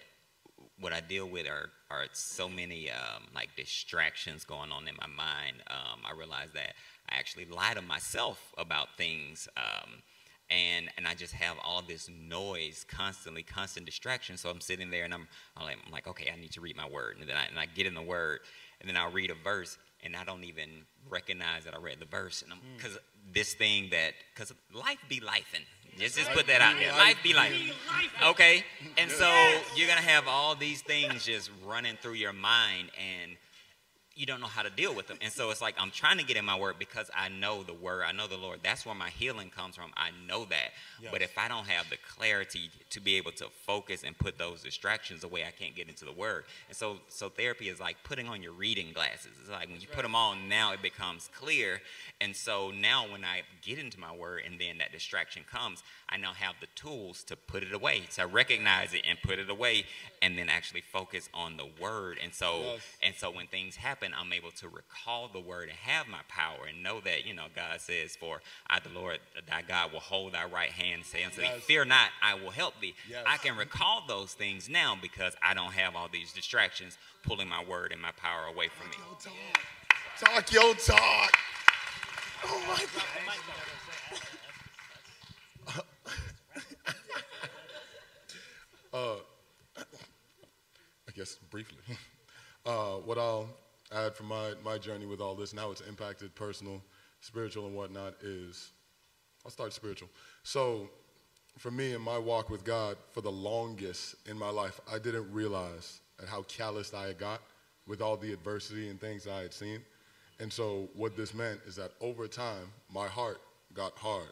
[0.81, 5.07] what I deal with are are so many um, like distractions going on in my
[5.07, 5.57] mind.
[5.69, 6.75] Um, I realize that
[7.09, 9.49] I actually lie to myself about things.
[9.57, 10.03] Um,
[10.51, 14.37] and and I just have all this noise constantly, constant distraction.
[14.37, 16.77] So I'm sitting there and I'm I'm like, I'm like, okay, I need to read
[16.77, 18.41] my word, and then I, and I get in the word,
[18.81, 22.07] and then I'll read a verse, and I don't even recognize that I read the
[22.07, 23.35] verse, and because mm.
[23.35, 25.65] this thing that because life be lifing.
[25.99, 26.93] Just, just put that out there.
[26.93, 27.53] Life be life.
[28.29, 28.65] Okay?
[28.99, 29.29] And so
[29.75, 33.33] you're going to have all these things just running through your mind, and
[34.19, 35.17] you don't know how to deal with them.
[35.23, 37.73] And so it's like I'm trying to get in my word because I know the
[37.73, 38.59] word, I know the Lord.
[38.65, 39.93] That's where my healing comes from.
[39.97, 40.73] I know that.
[41.01, 41.13] Yes.
[41.13, 44.61] But if I don't have the clarity to be able to focus and put those
[44.63, 46.45] distractions away, I can't get into the word.
[46.69, 49.31] And so so therapy is like putting on your reading glasses.
[49.41, 51.81] It's like when you put them on, now it becomes clear.
[52.21, 56.17] And so now when I get into my word and then that distraction comes, I
[56.17, 59.85] now have the tools to put it away, to recognize it and put it away
[60.21, 62.19] and then actually focus on the word.
[62.21, 62.81] And so yes.
[63.01, 66.67] and so when things happen I'm able to recall the word and have my power
[66.69, 69.19] and know that, you know, God says, For I, the Lord,
[69.49, 71.55] thy God, will hold thy right hand, say unto yes.
[71.55, 72.95] thee, Fear not, I will help thee.
[73.09, 73.25] Yes.
[73.27, 77.65] I can recall those things now because I don't have all these distractions pulling my
[77.65, 79.05] word and my power away from talk me.
[80.21, 80.35] Your talk.
[80.35, 81.33] talk your talk.
[82.45, 83.45] Oh my God.
[88.95, 89.17] uh,
[89.77, 91.79] I guess briefly,
[92.67, 93.49] uh, what I'll
[93.93, 96.83] add from my, my journey with all this, now it's impacted personal,
[97.21, 98.73] spiritual, and whatnot, is
[99.45, 100.09] I'll start spiritual.
[100.43, 100.89] So,
[101.57, 105.33] for me in my walk with God, for the longest in my life, I didn't
[105.33, 107.41] realize at how calloused I had got
[107.87, 109.81] with all the adversity and things I had seen.
[110.41, 113.41] And so, what this meant is that over time, my heart
[113.75, 114.29] got hard.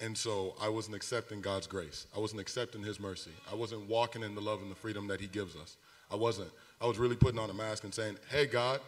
[0.00, 2.06] And so, I wasn't accepting God's grace.
[2.16, 3.32] I wasn't accepting His mercy.
[3.50, 5.76] I wasn't walking in the love and the freedom that He gives us.
[6.10, 6.50] I wasn't.
[6.80, 8.80] I was really putting on a mask and saying, Hey, God,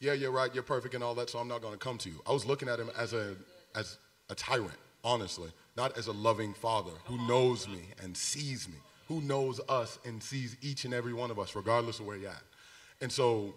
[0.00, 2.08] yeah, you're right, you're perfect and all that, so I'm not going to come to
[2.08, 2.20] you.
[2.26, 3.34] I was looking at him as a,
[3.74, 8.76] as a tyrant, honestly, not as a loving father who knows me and sees me,
[9.08, 12.30] who knows us and sees each and every one of us, regardless of where you're
[12.30, 12.42] at.
[13.00, 13.54] And so,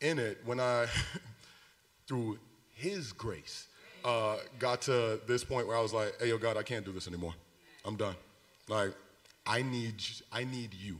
[0.00, 0.86] in it, when I,
[2.06, 2.38] through
[2.74, 3.66] his grace,
[4.04, 6.92] uh, got to this point where I was like, hey, yo, God, I can't do
[6.92, 7.34] this anymore.
[7.84, 8.14] I'm done.
[8.68, 8.94] Like,
[9.46, 10.98] I need, I need you.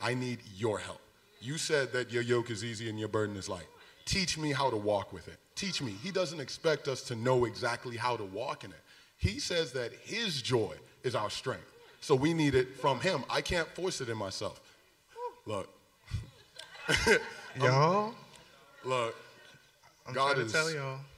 [0.00, 1.00] I need your help.
[1.40, 3.66] You said that your yoke is easy and your burden is light.
[4.06, 5.36] Teach me how to walk with it.
[5.54, 5.94] Teach me.
[6.02, 8.80] He doesn't expect us to know exactly how to walk in it.
[9.18, 11.72] He says that His joy is our strength.
[12.00, 13.24] So we need it from Him.
[13.28, 14.60] I can't force it in myself.
[15.44, 15.68] Look.
[17.60, 18.14] y'all.
[18.84, 19.16] Look.
[20.06, 20.54] I'm God is,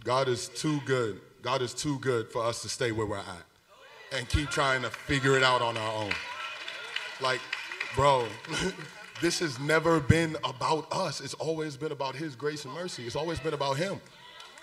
[0.03, 1.21] God is too good.
[1.43, 3.45] God is too good for us to stay where we're at
[4.13, 6.13] and keep trying to figure it out on our own.
[7.21, 7.41] Like,
[7.95, 8.27] bro,
[9.21, 11.21] this has never been about us.
[11.21, 13.07] It's always been about His grace and mercy.
[13.07, 14.01] It's always been about Him.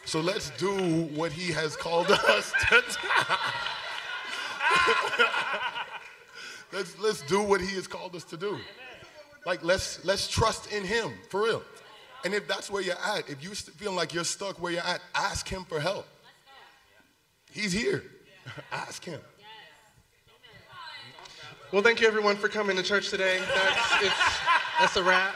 [0.06, 2.84] So let's do what He has called us to
[6.74, 8.58] let's, let's do what He has called us to do.
[9.46, 11.62] Like, let's, let's trust in Him, for real.
[12.24, 15.02] And if that's where you're at, if you feel like you're stuck where you're at,
[15.14, 16.08] ask Him for help.
[17.52, 18.04] He's here.
[18.72, 19.20] ask Him.
[21.72, 23.40] Well, thank you everyone for coming to church today.
[23.40, 24.40] That's, it's,
[24.80, 25.36] that's a wrap.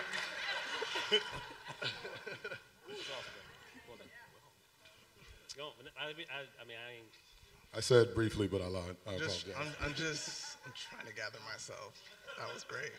[7.75, 8.95] I said briefly, but I lied.
[9.07, 11.99] I just, I'm, I'm, just, I'm trying to gather myself.
[12.37, 12.91] That was great.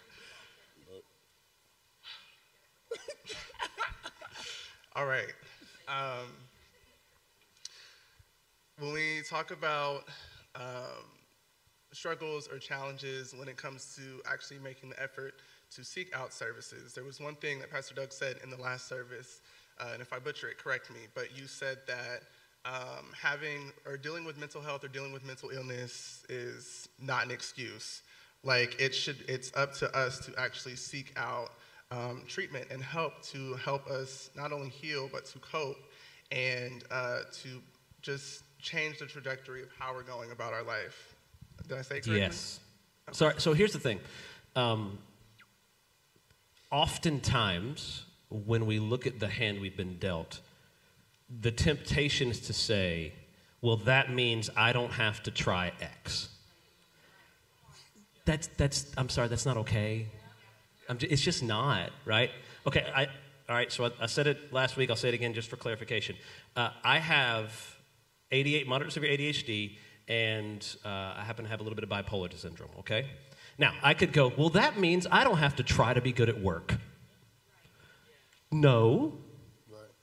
[4.97, 5.33] All right.
[5.89, 6.27] Um,
[8.79, 10.05] when we talk about
[10.57, 11.05] um,
[11.93, 15.35] struggles or challenges when it comes to actually making the effort
[15.75, 16.95] to seek out services.
[16.95, 19.41] There was one thing that Pastor Doug said in the last service,
[19.79, 22.23] uh, and if I butcher it, correct me, but you said that
[22.65, 27.31] um, having or dealing with mental health or dealing with mental illness is not an
[27.31, 28.03] excuse.
[28.43, 31.53] Like it should, it's up to us to actually seek out
[31.91, 35.79] um, treatment and help to help us not only heal but to cope
[36.31, 37.61] and uh, to
[38.03, 41.15] just change the trajectory of how we're going about our life.
[41.69, 42.19] Did I say correctly?
[42.19, 42.61] Yes.
[43.09, 43.17] Okay.
[43.17, 44.01] So, so here's the thing.
[44.57, 44.99] Um,
[46.71, 50.41] oftentimes, when we look at the hand we've been dealt,
[51.41, 53.13] the temptation is to say,
[53.61, 56.29] well, that means I don't have to try X.
[58.25, 60.07] That's, that's, I'm sorry, that's not okay.
[60.89, 62.31] I'm j- it's just not, right?
[62.67, 63.07] Okay, I,
[63.49, 64.91] all right, so I, I said it last week.
[64.91, 66.17] I'll say it again just for clarification.
[66.57, 67.77] Uh, I have
[68.31, 69.77] 88 moderate severe ADHD,
[70.11, 73.07] and uh, I happen to have a little bit of bipolar syndrome, okay?
[73.59, 76.29] Now, I could go, well, that means I don't have to try to be good
[76.29, 76.75] at work.
[78.51, 79.13] No.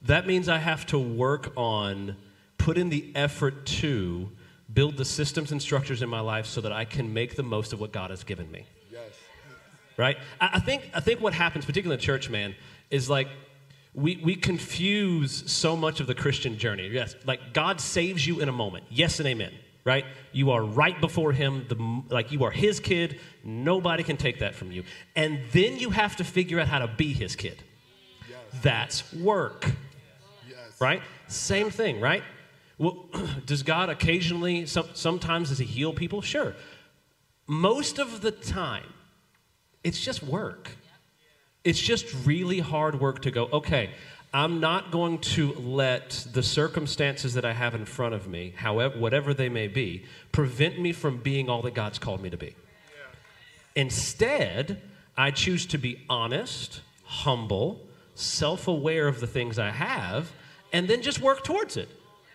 [0.04, 2.16] That means I have to work on,
[2.58, 4.32] put in the effort to
[4.74, 7.74] build the systems and structures in my life so that I can make the most
[7.74, 8.66] of what God has given me.
[8.90, 9.02] Yes.
[9.98, 10.18] Right?
[10.40, 12.56] I, I think I think what happens, particularly in church, man,
[12.90, 13.28] is like
[13.94, 16.88] we, we confuse so much of the Christian journey.
[16.88, 18.86] Yes, like God saves you in a moment.
[18.90, 19.52] Yes and amen.
[19.88, 20.04] Right?
[20.34, 21.66] You are right before Him.
[21.70, 23.22] The, like you are His kid.
[23.46, 24.84] Nobody can take that from you.
[25.16, 27.64] And then you have to figure out how to be His kid.
[28.62, 29.72] That's work.
[30.50, 30.82] Yes.
[30.82, 31.02] Right?
[31.30, 32.22] Same thing, right?
[32.78, 33.06] Well,
[33.46, 36.22] does God occasionally, some, sometimes, does He heal people?
[36.22, 36.54] Sure.
[37.48, 38.92] Most of the time,
[39.86, 40.72] it's just work.
[41.64, 43.92] It's just really hard work to go, okay,
[44.34, 49.00] I'm not going to let the circumstances that I have in front of me, however,
[49.00, 52.56] whatever they may be, prevent me from being all that God's called me to be.
[53.76, 54.82] Instead,
[55.16, 60.32] I choose to be honest, humble, self aware of the things I have,
[60.74, 61.90] and then just work towards it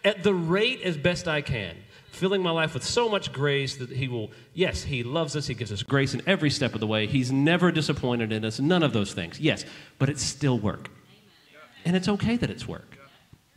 [0.04, 1.76] at the rate as best I can.
[2.10, 5.46] Filling my life with so much grace that He will, yes, He loves us.
[5.46, 7.06] He gives us grace in every step of the way.
[7.06, 9.40] He's never disappointed in us, none of those things.
[9.40, 9.64] Yes,
[9.98, 10.88] but it's still work.
[11.84, 12.98] And it's okay that it's work.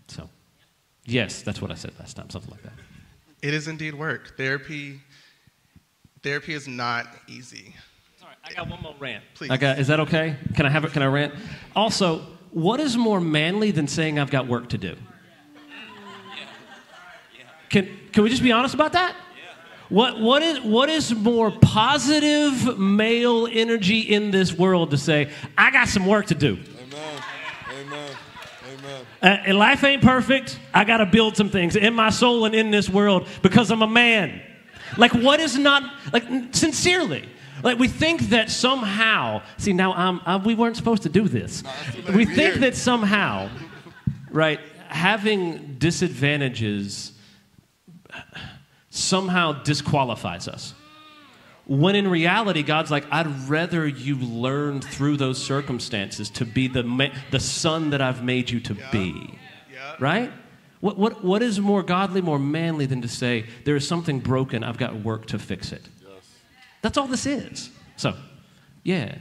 [0.08, 0.30] So,
[1.06, 2.74] yes, that's what I said last time, something like that.
[3.42, 4.36] It is indeed work.
[4.38, 5.00] Therapy,
[6.24, 7.76] therapy is not easy.
[8.20, 9.24] Sorry, I got one more rant.
[9.36, 9.52] Please.
[9.52, 10.36] I got, is that okay?
[10.56, 10.94] Can I have it?
[10.94, 11.34] Can I rant?
[11.76, 14.96] Also, what is more manly than saying I've got work to do?
[17.70, 19.16] Can, can we just be honest about that?
[19.90, 25.70] What, what, is, what is more positive male energy in this world to say, I
[25.70, 26.58] got some work to do?
[27.86, 28.16] Amen.
[28.68, 29.06] Amen.
[29.22, 30.60] Uh, and life ain't perfect.
[30.74, 33.82] I got to build some things in my soul and in this world because I'm
[33.82, 34.42] a man.
[34.98, 37.28] Like, what is not, like, sincerely.
[37.64, 41.62] Like, we think that somehow, see, now I'm, i we weren't supposed to do this.
[41.62, 43.50] that's We think that somehow,
[44.32, 47.14] right, having disadvantages
[48.90, 50.74] somehow disqualifies us.
[51.68, 56.84] When in reality, God's like, I'd rather you learn through those circumstances to be the,
[56.84, 59.40] ma- the son that I've made you to be.
[59.74, 59.96] Yeah.
[60.00, 60.32] Right?
[60.82, 64.64] What, what, what is more godly, more manly than to say, there is something broken,
[64.64, 65.82] I've got work to fix it?
[66.84, 67.72] That's all this is.
[67.98, 68.14] So,
[68.84, 69.16] yeah.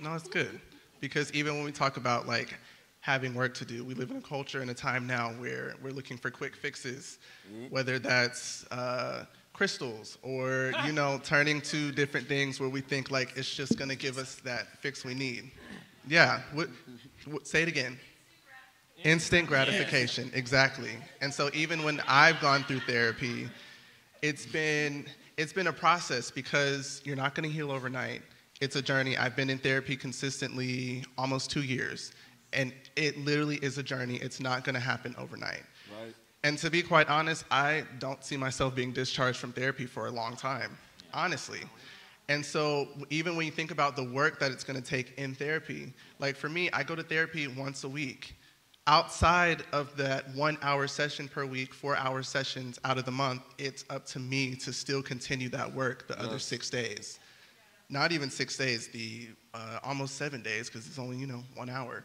[0.00, 0.58] No, it's good
[1.00, 2.56] because even when we talk about like
[3.00, 5.92] having work to do, we live in a culture and a time now where we're
[5.92, 7.18] looking for quick fixes,
[7.68, 13.32] whether that's uh, crystals or you know turning to different things where we think like
[13.36, 15.50] it's just gonna give us that fix we need.
[16.06, 16.68] Yeah, what,
[17.24, 17.98] what, say it again.
[19.02, 20.92] Instant gratification, exactly.
[21.20, 23.48] And so even when I've gone through therapy,
[24.22, 28.22] it's been it's been a process because you're not going to heal overnight.
[28.60, 29.16] It's a journey.
[29.16, 32.12] I've been in therapy consistently almost 2 years
[32.52, 34.16] and it literally is a journey.
[34.16, 35.62] It's not going to happen overnight.
[36.46, 40.12] And to be quite honest, I don't see myself being discharged from therapy for a
[40.12, 40.78] long time,
[41.12, 41.58] honestly.
[42.28, 45.34] And so, even when you think about the work that it's going to take in
[45.34, 48.36] therapy, like for me, I go to therapy once a week.
[48.86, 53.42] Outside of that one hour session per week, four hour sessions out of the month,
[53.58, 57.18] it's up to me to still continue that work the other six days.
[57.88, 61.68] Not even six days, the uh, almost seven days, because it's only, you know, one
[61.68, 62.04] hour.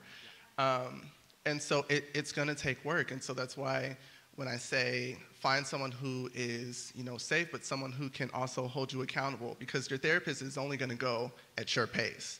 [0.58, 1.04] Um,
[1.45, 3.12] and so it, it's going to take work.
[3.12, 3.97] And so that's why
[4.41, 8.67] when I say find someone who is, you know, safe, but someone who can also
[8.67, 12.39] hold you accountable, because your therapist is only going to go at your pace.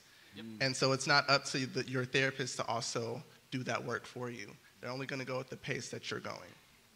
[0.62, 4.32] And so it's not up to the, your therapist to also do that work for
[4.32, 4.50] you.
[4.80, 6.40] They're only going to go at the pace that you're going.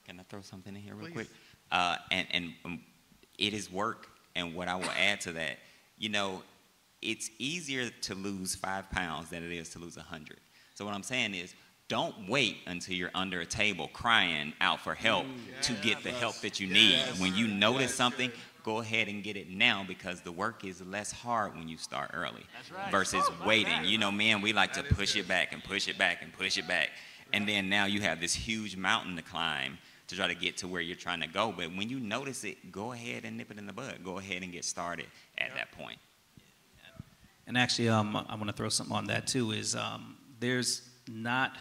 [0.08, 1.14] Can I throw something in here real Please.
[1.14, 1.28] quick?
[1.72, 2.80] Uh, and and um,
[3.38, 4.08] it is work.
[4.36, 5.60] And what I will add to that,
[6.00, 6.42] you know,
[7.04, 10.40] it's easier to lose five pounds than it is to lose a hundred.
[10.74, 11.54] So what I'm saying is,
[11.88, 15.26] don't wait until you're under a table crying out for help
[15.62, 17.00] to get the help that you need.
[17.20, 18.32] When you notice something,
[18.64, 22.12] go ahead and get it now because the work is less hard when you start
[22.14, 22.44] early
[22.90, 23.86] versus waiting.
[23.86, 26.58] You know, man, we like to push it back and push it back and push
[26.58, 26.90] it back.
[27.32, 29.78] And then now you have this huge mountain to climb
[30.08, 31.54] to try to get to where you're trying to go.
[31.56, 34.00] But when you notice it, go ahead and nip it in the bud.
[34.04, 35.06] Go ahead and get started
[35.38, 35.98] at that point.
[37.48, 39.52] And actually, um, I want to throw something on that too.
[39.52, 41.56] Is um, there's not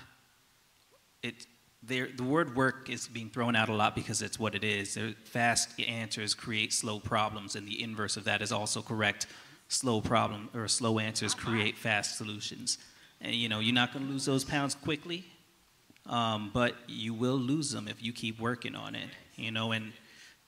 [1.25, 1.47] it
[1.87, 4.99] the word work is being thrown out a lot because it's what it is.
[5.25, 9.27] Fast answers create slow problems, and the inverse of that is also correct.
[9.69, 12.79] slow problem or slow answers create fast solutions.
[13.21, 15.25] And you know, you're not going to lose those pounds quickly,
[16.07, 19.09] um, but you will lose them if you keep working on it.
[19.37, 19.93] You know, and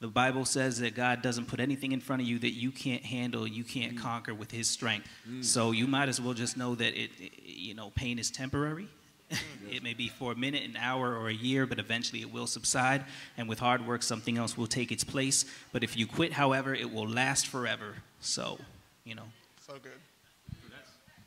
[0.00, 3.04] the Bible says that God doesn't put anything in front of you that you can't
[3.04, 5.08] handle, you can't conquer with His strength.
[5.40, 8.88] So you might as well just know that it, it you know, pain is temporary.
[9.70, 12.46] it may be for a minute, an hour, or a year, but eventually it will
[12.46, 13.04] subside.
[13.36, 15.44] And with hard work, something else will take its place.
[15.72, 17.96] But if you quit, however, it will last forever.
[18.20, 18.58] So,
[19.04, 19.24] you know.
[19.66, 19.92] So good.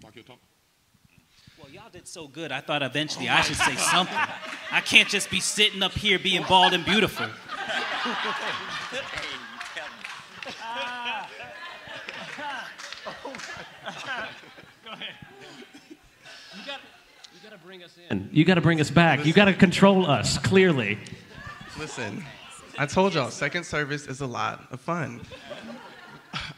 [0.02, 0.40] Mark your talk.
[1.58, 2.54] Well, y'all did so good.
[2.54, 4.16] I thought eventually oh I should say something.
[4.72, 7.28] I can't just be sitting up here being bald and beautiful.
[16.60, 16.80] You got,
[17.34, 18.30] you got to bring us in.
[18.32, 19.26] You got to bring us back.
[19.26, 20.98] You got to control us, clearly.
[21.78, 22.24] Listen,
[22.78, 25.22] I told y'all, second service is a lot of fun.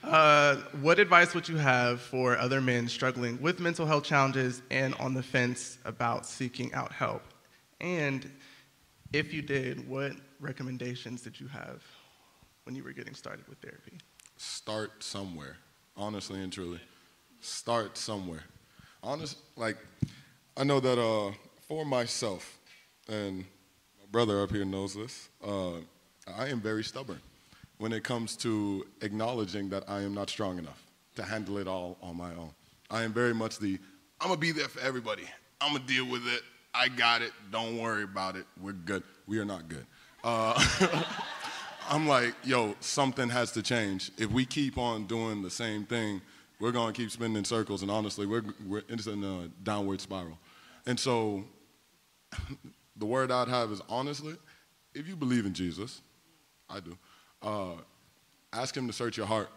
[0.03, 4.93] Uh, what advice would you have for other men struggling with mental health challenges and
[4.95, 7.23] on the fence about seeking out help?
[7.79, 8.29] And
[9.13, 11.83] if you did, what recommendations did you have
[12.65, 13.97] when you were getting started with therapy?
[14.37, 15.57] Start somewhere.
[15.95, 16.79] Honestly and truly.
[17.39, 18.43] Start somewhere.
[19.03, 19.77] Honest, like,
[20.61, 21.31] I know that uh,
[21.67, 22.59] for myself,
[23.09, 25.77] and my brother up here knows this, uh,
[26.37, 27.19] I am very stubborn
[27.79, 30.79] when it comes to acknowledging that I am not strong enough
[31.15, 32.51] to handle it all on my own.
[32.91, 33.79] I am very much the,
[34.19, 35.23] I'm gonna be there for everybody.
[35.61, 36.43] I'm gonna deal with it.
[36.75, 37.31] I got it.
[37.51, 38.45] Don't worry about it.
[38.61, 39.01] We're good.
[39.25, 39.87] We are not good.
[40.23, 40.63] Uh,
[41.89, 44.11] I'm like, yo, something has to change.
[44.19, 46.21] If we keep on doing the same thing,
[46.59, 50.37] we're gonna keep spinning in circles, and honestly, we're, we're in a downward spiral.
[50.85, 51.43] And so,
[52.95, 54.35] the word I'd have is honestly,
[54.93, 56.01] if you believe in Jesus,
[56.69, 56.97] I do,
[57.41, 57.73] uh,
[58.53, 59.49] ask him to search your heart.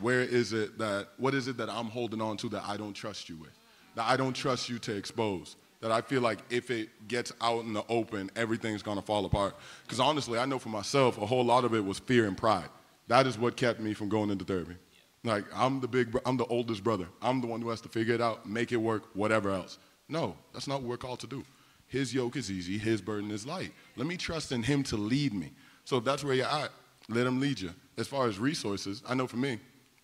[0.00, 2.94] Where is it that, what is it that I'm holding on to that I don't
[2.94, 3.50] trust you with?
[3.94, 5.56] That I don't trust you to expose?
[5.80, 9.56] That I feel like if it gets out in the open, everything's gonna fall apart.
[9.82, 12.68] Because honestly, I know for myself, a whole lot of it was fear and pride.
[13.08, 14.76] That is what kept me from going into therapy.
[15.24, 17.06] Like, I'm the big, I'm the oldest brother.
[17.20, 19.78] I'm the one who has to figure it out, make it work, whatever else.
[20.12, 21.42] No, that's not what we're called to do.
[21.88, 23.72] His yoke is easy, his burden is light.
[23.96, 25.52] Let me trust in him to lead me.
[25.84, 26.70] So if that's where you're at,
[27.08, 27.70] let him lead you.
[27.96, 29.58] As far as resources, I know for me,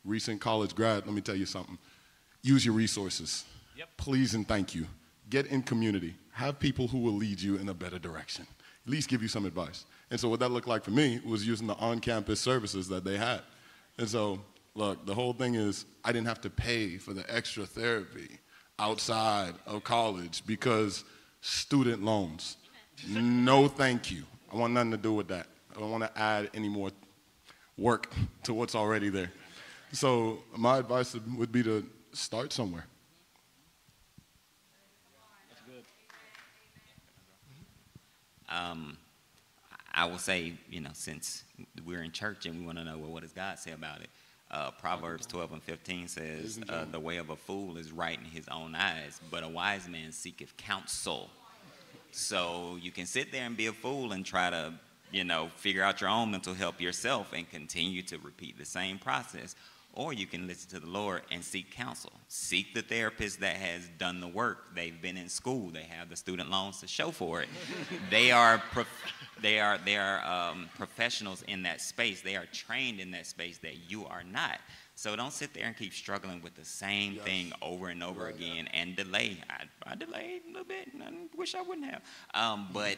[0.07, 1.77] recent college grad, let me tell you something.
[2.43, 3.45] Use your resources.
[3.77, 3.89] Yep.
[3.99, 4.87] Please and thank you.
[5.29, 6.15] Get in community.
[6.33, 8.47] Have people who will lead you in a better direction.
[8.87, 9.85] At least give you some advice.
[10.11, 13.19] And so what that looked like for me was using the on-campus services that they
[13.19, 13.43] had.
[13.99, 14.41] And so,
[14.75, 18.39] look, the whole thing is I didn't have to pay for the extra therapy
[18.79, 21.05] outside of college because
[21.41, 22.57] student loans.
[23.09, 24.25] No, thank you.
[24.53, 25.47] I want nothing to do with that.
[25.77, 26.91] I don't want to add any more
[27.77, 28.13] work
[28.45, 29.31] to what's already there.
[29.93, 32.85] So my advice would be to start somewhere.
[38.49, 38.97] Um,
[39.95, 41.45] I will say, you know, since
[41.85, 44.09] we're in church and we want to know, well, what does God say about it?
[44.51, 48.25] Uh, Proverbs 12 and 15 says, uh, The way of a fool is right in
[48.25, 51.29] his own eyes, but a wise man seeketh counsel.
[52.13, 54.73] So you can sit there and be a fool and try to,
[55.13, 58.99] you know, figure out your own mental health yourself and continue to repeat the same
[58.99, 59.55] process.
[59.99, 62.13] Or you can listen to the Lord and seek counsel.
[62.29, 64.73] Seek the therapist that has done the work.
[64.73, 65.71] They've been in school.
[65.71, 67.49] They have the student loans to show for it.
[68.09, 68.87] they are prof-
[69.43, 72.21] they are they are um, professionals in that space.
[72.21, 74.61] They are trained in that space that you are not.
[74.95, 77.25] So don't sit there and keep struggling with the same Yes.
[77.25, 79.39] thing over and over again and delay.
[79.51, 80.93] I, I delayed a little bit.
[80.95, 82.03] and I wish I wouldn't have.
[82.35, 82.97] Um, but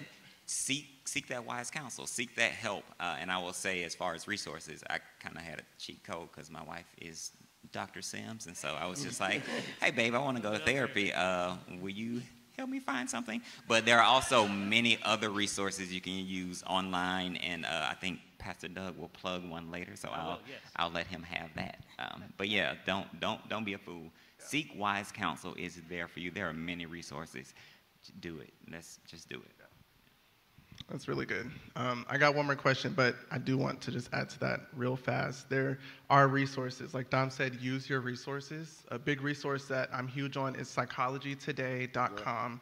[0.51, 2.07] seek seek that wise counsel.
[2.07, 2.85] Seek that help.
[2.99, 6.03] Uh, and I will say, as far as resources, I kind of had a cheat
[6.05, 7.31] code because my wife is
[7.73, 8.03] Dr.
[8.03, 9.43] Sims, and so I was just like,
[9.81, 11.13] "Hey, babe, I want to go to therapy.
[11.13, 12.23] Uh, will you?"
[12.57, 13.41] Help me find something.
[13.69, 18.19] But there are also many other resources you can use online, and uh, I think
[18.37, 20.59] Pastor Doug will plug one later, so I'll yes.
[20.77, 21.79] I'll let him have that.
[21.99, 24.11] Um, but yeah, don't don't don't be a fool.
[24.37, 26.31] Seek wise counsel is there for you.
[26.31, 27.55] There are many resources.
[28.19, 28.53] Do it.
[28.71, 29.61] Let's just do it.
[30.89, 31.51] That's really good.
[31.77, 34.61] Um, I got one more question, but I do want to just add to that
[34.75, 35.49] real fast.
[35.49, 35.79] There
[36.09, 36.95] are resources.
[36.95, 38.83] Like Dom said, use your resources.
[38.89, 42.61] A big resource that I'm huge on is psychologytoday.com.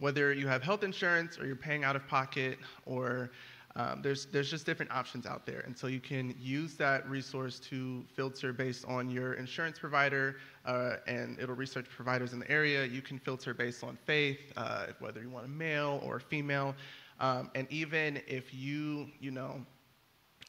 [0.00, 3.30] Whether you have health insurance or you're paying out of pocket, or
[3.76, 5.60] um, there's, there's just different options out there.
[5.60, 10.96] And so you can use that resource to filter based on your insurance provider, uh,
[11.06, 12.84] and it'll research providers in the area.
[12.84, 16.74] You can filter based on faith, uh, whether you want a male or a female.
[17.20, 19.60] Um, and even if you, you know,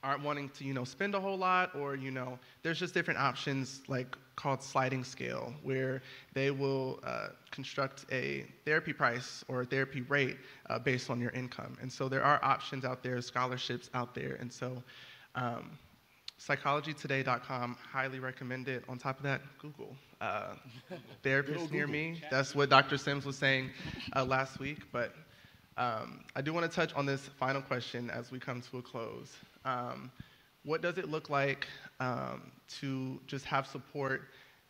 [0.03, 3.19] aren't wanting to, you know, spend a whole lot, or you know, there's just different
[3.19, 6.01] options like called sliding scale, where
[6.33, 10.37] they will uh, construct a therapy price or a therapy rate
[10.69, 11.77] uh, based on your income.
[11.81, 14.83] And so there are options out there, scholarships out there, and so.
[15.35, 15.77] Um,
[16.39, 20.53] psychologytoday.com highly recommend it on top of that google uh,
[21.21, 23.69] therapist near me that's what dr sims was saying
[24.15, 25.13] uh, last week but
[25.79, 28.81] um, i do want to touch on this final question as we come to a
[28.81, 30.11] close um,
[30.63, 31.67] what does it look like
[31.99, 34.23] um, to just have support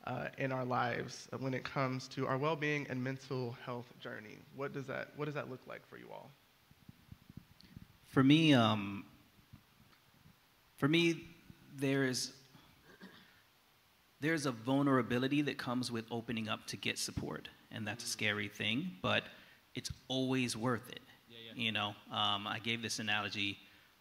[0.06, 4.38] uh, in our lives when it comes to our well-being and mental health journey?
[4.56, 6.32] What does that What does that look like for you all?
[8.06, 9.06] For me, um,
[10.78, 11.24] for me,
[11.78, 12.32] there is
[14.22, 18.48] there's a vulnerability that comes with opening up to get support, and that's a scary
[18.48, 19.24] thing, but
[19.76, 21.02] it's always worth it.
[21.30, 21.64] Yeah, yeah.
[21.64, 23.58] You know, um, I gave this analogy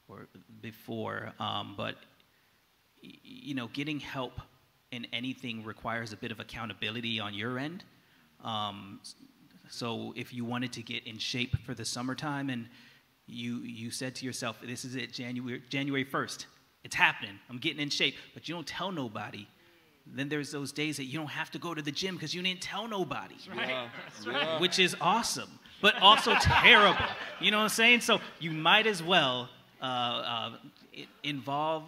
[0.09, 0.27] or
[0.61, 1.97] before, um, but
[3.01, 4.41] you know, getting help
[4.91, 7.85] in anything requires a bit of accountability on your end.
[8.43, 9.01] Um,
[9.69, 12.69] so if you wanted to get in shape for the summertime and
[13.27, 16.47] you you said to yourself, "This is it, January January 1st.
[16.85, 17.39] It's happening.
[17.51, 19.47] I'm getting in shape," but you don't tell nobody.
[20.15, 22.43] Then there's those days that you don't have to go to the gym because you
[22.43, 23.89] didn't tell nobody, right.
[24.27, 24.59] Yeah.
[24.59, 25.51] which is awesome,
[25.81, 27.05] but also terrible.
[27.41, 28.01] You know what I'm saying?
[28.01, 29.49] So you might as well
[29.81, 30.51] uh, uh,
[31.23, 31.85] involve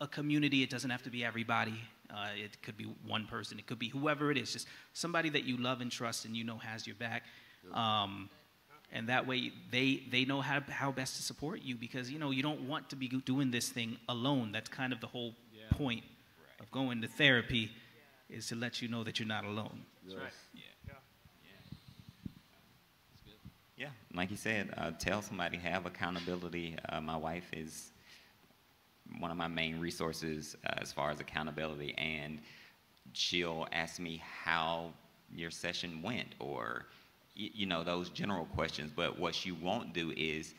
[0.00, 0.62] a community.
[0.62, 1.74] It doesn't have to be everybody.
[2.10, 3.58] Uh, it could be one person.
[3.58, 4.52] It could be whoever it is.
[4.52, 7.24] Just somebody that you love and trust and you know has your back.
[7.72, 8.30] Um,
[8.92, 12.30] and that way they, they know how, how best to support you because you know
[12.30, 14.52] you don't want to be doing this thing alone.
[14.52, 15.76] That's kind of the whole yeah.
[15.76, 16.17] point right.
[16.60, 17.70] Of going to therapy
[18.28, 19.84] is to let you know that you're not alone.
[20.04, 20.32] That's right.
[20.54, 20.62] Yeah.
[23.78, 26.76] Yeah, like you said, uh, tell somebody, have accountability.
[26.88, 27.92] Uh, my wife is
[29.20, 32.40] one of my main resources uh, as far as accountability, and
[33.12, 34.90] she'll ask me how
[35.32, 36.86] your session went, or
[37.36, 38.90] you know those general questions.
[38.94, 40.54] But what she won't do is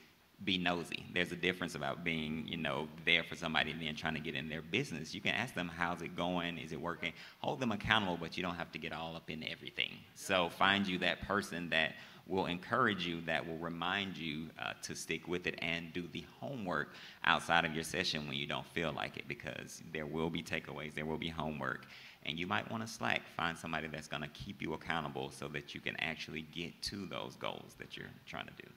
[0.45, 1.05] be nosy.
[1.13, 4.35] There's a difference about being, you know, there for somebody and then trying to get
[4.35, 5.13] in their business.
[5.13, 6.57] You can ask them, how's it going?
[6.57, 7.13] Is it working?
[7.39, 9.91] Hold them accountable, but you don't have to get all up in everything.
[10.15, 14.95] So find you that person that will encourage you, that will remind you uh, to
[14.95, 16.93] stick with it and do the homework
[17.25, 20.93] outside of your session when you don't feel like it because there will be takeaways,
[20.93, 21.87] there will be homework,
[22.25, 23.23] and you might want to slack.
[23.35, 27.07] Find somebody that's going to keep you accountable so that you can actually get to
[27.07, 28.69] those goals that you're trying to do.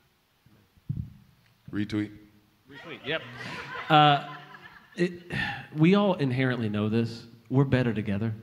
[1.73, 2.11] Retweet.
[2.71, 3.23] Retweet, yep.
[3.89, 4.29] Uh,
[4.97, 5.13] it,
[5.77, 7.25] we all inherently know this.
[7.49, 8.35] We're better together.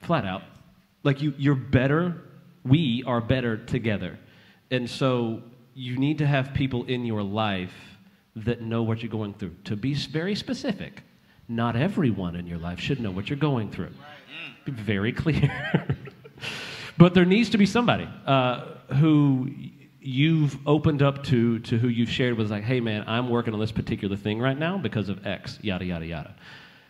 [0.00, 0.42] Flat out.
[1.02, 2.22] Like you, you're better
[2.64, 4.18] we are better together.
[4.70, 5.42] And so
[5.74, 7.74] you need to have people in your life
[8.36, 9.54] that know what you're going through.
[9.64, 11.02] To be very specific,
[11.48, 13.90] not everyone in your life should know what you're going through.
[14.64, 15.96] Be very clear.
[16.96, 18.64] but there needs to be somebody uh,
[18.94, 19.50] who
[20.04, 23.60] you've opened up to, to who you've shared with, like, hey man, I'm working on
[23.60, 26.34] this particular thing right now because of X, yada, yada, yada.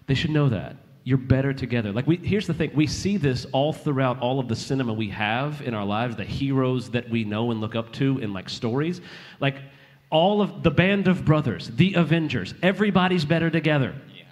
[0.06, 1.92] They should know that you're better together.
[1.92, 5.10] Like we here's the thing, we see this all throughout all of the cinema we
[5.10, 8.48] have in our lives, the heroes that we know and look up to in like
[8.48, 9.00] stories.
[9.38, 9.56] Like
[10.10, 13.94] all of the band of brothers, the Avengers, everybody's better together.
[14.16, 14.24] Yeah.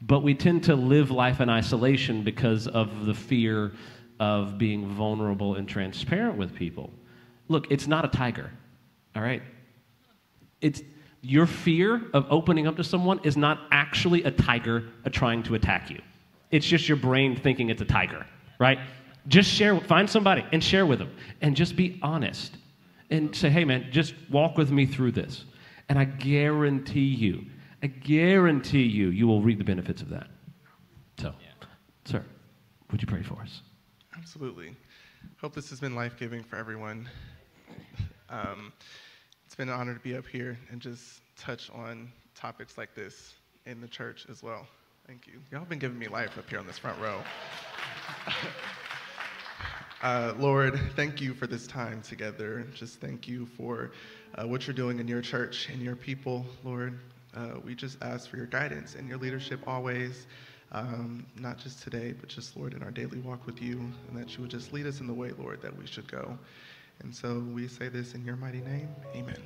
[0.00, 3.72] But we tend to live life in isolation because of the fear
[4.18, 6.90] of being vulnerable and transparent with people.
[7.48, 8.50] Look, it's not a tiger.
[9.14, 9.42] All right?
[10.60, 10.82] It's
[11.20, 15.90] your fear of opening up to someone is not actually a tiger trying to attack
[15.90, 16.00] you.
[16.50, 18.26] It's just your brain thinking it's a tiger,
[18.58, 18.78] right?
[19.28, 22.58] Just share, find somebody and share with them and just be honest
[23.10, 25.44] and say, hey, man, just walk with me through this.
[25.88, 27.46] And I guarantee you,
[27.82, 30.26] I guarantee you, you will reap the benefits of that.
[31.18, 31.66] So, yeah.
[32.04, 32.24] sir,
[32.90, 33.62] would you pray for us?
[34.16, 34.76] Absolutely.
[35.40, 37.08] Hope this has been life giving for everyone.
[38.28, 38.72] Um,
[39.46, 43.34] it's been an honor to be up here and just touch on topics like this
[43.66, 44.66] in the church as well.
[45.06, 45.34] Thank you.
[45.50, 47.20] Y'all have been giving me life up here on this front row.
[50.02, 52.66] uh, Lord, thank you for this time together.
[52.74, 53.92] Just thank you for
[54.36, 56.98] uh, what you're doing in your church and your people, Lord.
[57.36, 60.26] Uh, we just ask for your guidance and your leadership always,
[60.72, 64.34] um, not just today, but just, Lord, in our daily walk with you, and that
[64.34, 66.38] you would just lead us in the way, Lord, that we should go.
[67.00, 68.88] And so we say this in your mighty name.
[69.14, 69.42] Amen.